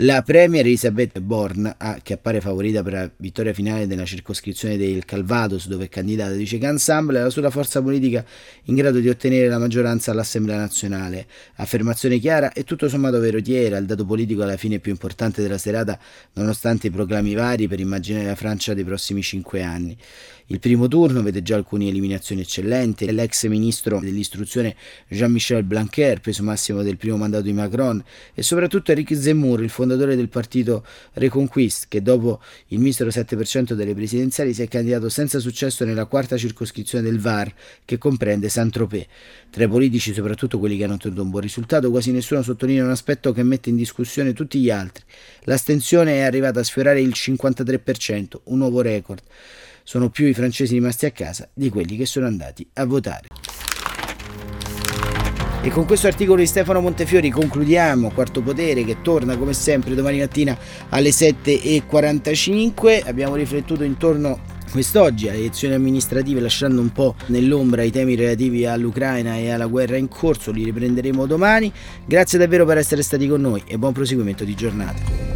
La 0.00 0.22
premier 0.22 0.64
Elisabeth 0.64 1.20
Born, 1.20 1.74
ah, 1.76 2.00
che 2.02 2.14
appare 2.14 2.40
favorita 2.40 2.82
per 2.82 2.92
la 2.92 3.10
vittoria 3.16 3.52
finale 3.52 3.86
della 3.86 4.04
circoscrizione 4.04 4.76
del 4.76 5.04
Calvados, 5.04 5.68
dove 5.68 5.84
è 5.84 5.88
candidata, 5.88 6.32
dice 6.32 6.58
che 6.58 6.66
Ensemble 6.66 7.18
è 7.18 7.22
la 7.22 7.30
sola 7.30 7.50
forza 7.50 7.82
politica 7.82 8.24
in 8.64 8.74
grado 8.74 8.95
di 9.00 9.08
ottenere 9.08 9.48
la 9.48 9.58
maggioranza 9.58 10.10
all'Assemblea 10.10 10.56
nazionale. 10.56 11.26
Affermazione 11.56 12.18
chiara 12.18 12.52
e 12.52 12.64
tutto 12.64 12.88
sommato 12.88 13.18
veritiera, 13.18 13.76
il 13.76 13.86
dato 13.86 14.04
politico 14.04 14.42
alla 14.42 14.56
fine 14.56 14.78
più 14.78 14.90
importante 14.90 15.42
della 15.42 15.58
serata, 15.58 15.98
nonostante 16.34 16.88
i 16.88 16.90
proclami 16.90 17.34
vari 17.34 17.68
per 17.68 17.80
immaginare 17.80 18.26
la 18.26 18.34
Francia 18.34 18.74
dei 18.74 18.84
prossimi 18.84 19.22
cinque 19.22 19.62
anni. 19.62 19.96
Il 20.48 20.60
primo 20.60 20.86
turno 20.86 21.22
vede 21.22 21.42
già 21.42 21.56
alcune 21.56 21.88
eliminazioni 21.88 22.42
eccellenti, 22.42 23.10
l'ex 23.10 23.48
ministro 23.48 23.98
dell'istruzione 23.98 24.76
Jean-Michel 25.08 25.64
Blanquer, 25.64 26.20
peso 26.20 26.44
massimo 26.44 26.82
del 26.84 26.96
primo 26.96 27.16
mandato 27.16 27.42
di 27.42 27.52
Macron, 27.52 28.00
e 28.32 28.44
soprattutto 28.44 28.92
Eric 28.92 29.16
Zemmour, 29.16 29.64
il 29.64 29.70
fondatore 29.70 30.14
del 30.14 30.28
partito 30.28 30.86
Reconquist, 31.14 31.86
che 31.88 32.00
dopo 32.00 32.40
il 32.68 32.78
misero 32.78 33.10
7% 33.10 33.72
delle 33.72 33.92
presidenziali 33.92 34.54
si 34.54 34.62
è 34.62 34.68
candidato 34.68 35.08
senza 35.08 35.40
successo 35.40 35.84
nella 35.84 36.04
quarta 36.04 36.36
circoscrizione 36.36 37.02
del 37.02 37.18
VAR, 37.18 37.52
che 37.84 37.98
comprende 37.98 38.48
Saint-Tropez. 38.48 39.06
Tra 39.50 39.64
i 39.64 39.68
politici, 39.68 40.14
soprattutto 40.14 40.60
quelli 40.60 40.76
che 40.76 40.84
hanno 40.84 40.94
ottenuto 40.94 41.22
un 41.22 41.30
buon 41.30 41.42
risultato, 41.42 41.90
quasi 41.90 42.12
nessuno 42.12 42.42
sottolinea 42.42 42.84
un 42.84 42.90
aspetto 42.90 43.32
che 43.32 43.42
mette 43.42 43.70
in 43.70 43.76
discussione 43.76 44.32
tutti 44.32 44.60
gli 44.60 44.70
altri. 44.70 45.02
L'astensione 45.42 46.18
è 46.18 46.20
arrivata 46.20 46.60
a 46.60 46.62
sfiorare 46.62 47.00
il 47.00 47.12
53%, 47.12 48.42
un 48.44 48.58
nuovo 48.58 48.80
record. 48.80 49.22
Sono 49.88 50.10
più 50.10 50.26
i 50.26 50.34
francesi 50.34 50.74
rimasti 50.74 51.06
a 51.06 51.12
casa 51.12 51.48
di 51.54 51.68
quelli 51.68 51.96
che 51.96 52.06
sono 52.06 52.26
andati 52.26 52.68
a 52.72 52.84
votare. 52.86 53.28
E 55.62 55.70
con 55.70 55.86
questo 55.86 56.08
articolo 56.08 56.40
di 56.40 56.46
Stefano 56.46 56.80
Montefiori 56.80 57.30
concludiamo 57.30 58.10
Quarto 58.10 58.42
Potere 58.42 58.82
che 58.82 59.00
torna 59.00 59.36
come 59.36 59.52
sempre 59.52 59.94
domani 59.94 60.18
mattina 60.18 60.58
alle 60.88 61.10
7.45. 61.10 63.06
Abbiamo 63.06 63.36
riflettuto 63.36 63.84
intorno 63.84 64.40
quest'oggi 64.72 65.28
alle 65.28 65.38
elezioni 65.38 65.74
amministrative 65.74 66.40
lasciando 66.40 66.80
un 66.80 66.90
po' 66.90 67.14
nell'ombra 67.26 67.84
i 67.84 67.92
temi 67.92 68.16
relativi 68.16 68.66
all'Ucraina 68.66 69.36
e 69.36 69.50
alla 69.50 69.66
guerra 69.66 69.96
in 69.96 70.08
corso, 70.08 70.50
li 70.50 70.64
riprenderemo 70.64 71.26
domani. 71.26 71.72
Grazie 72.04 72.40
davvero 72.40 72.64
per 72.64 72.78
essere 72.78 73.02
stati 73.02 73.28
con 73.28 73.40
noi 73.40 73.62
e 73.64 73.78
buon 73.78 73.92
proseguimento 73.92 74.42
di 74.42 74.56
giornata. 74.56 75.35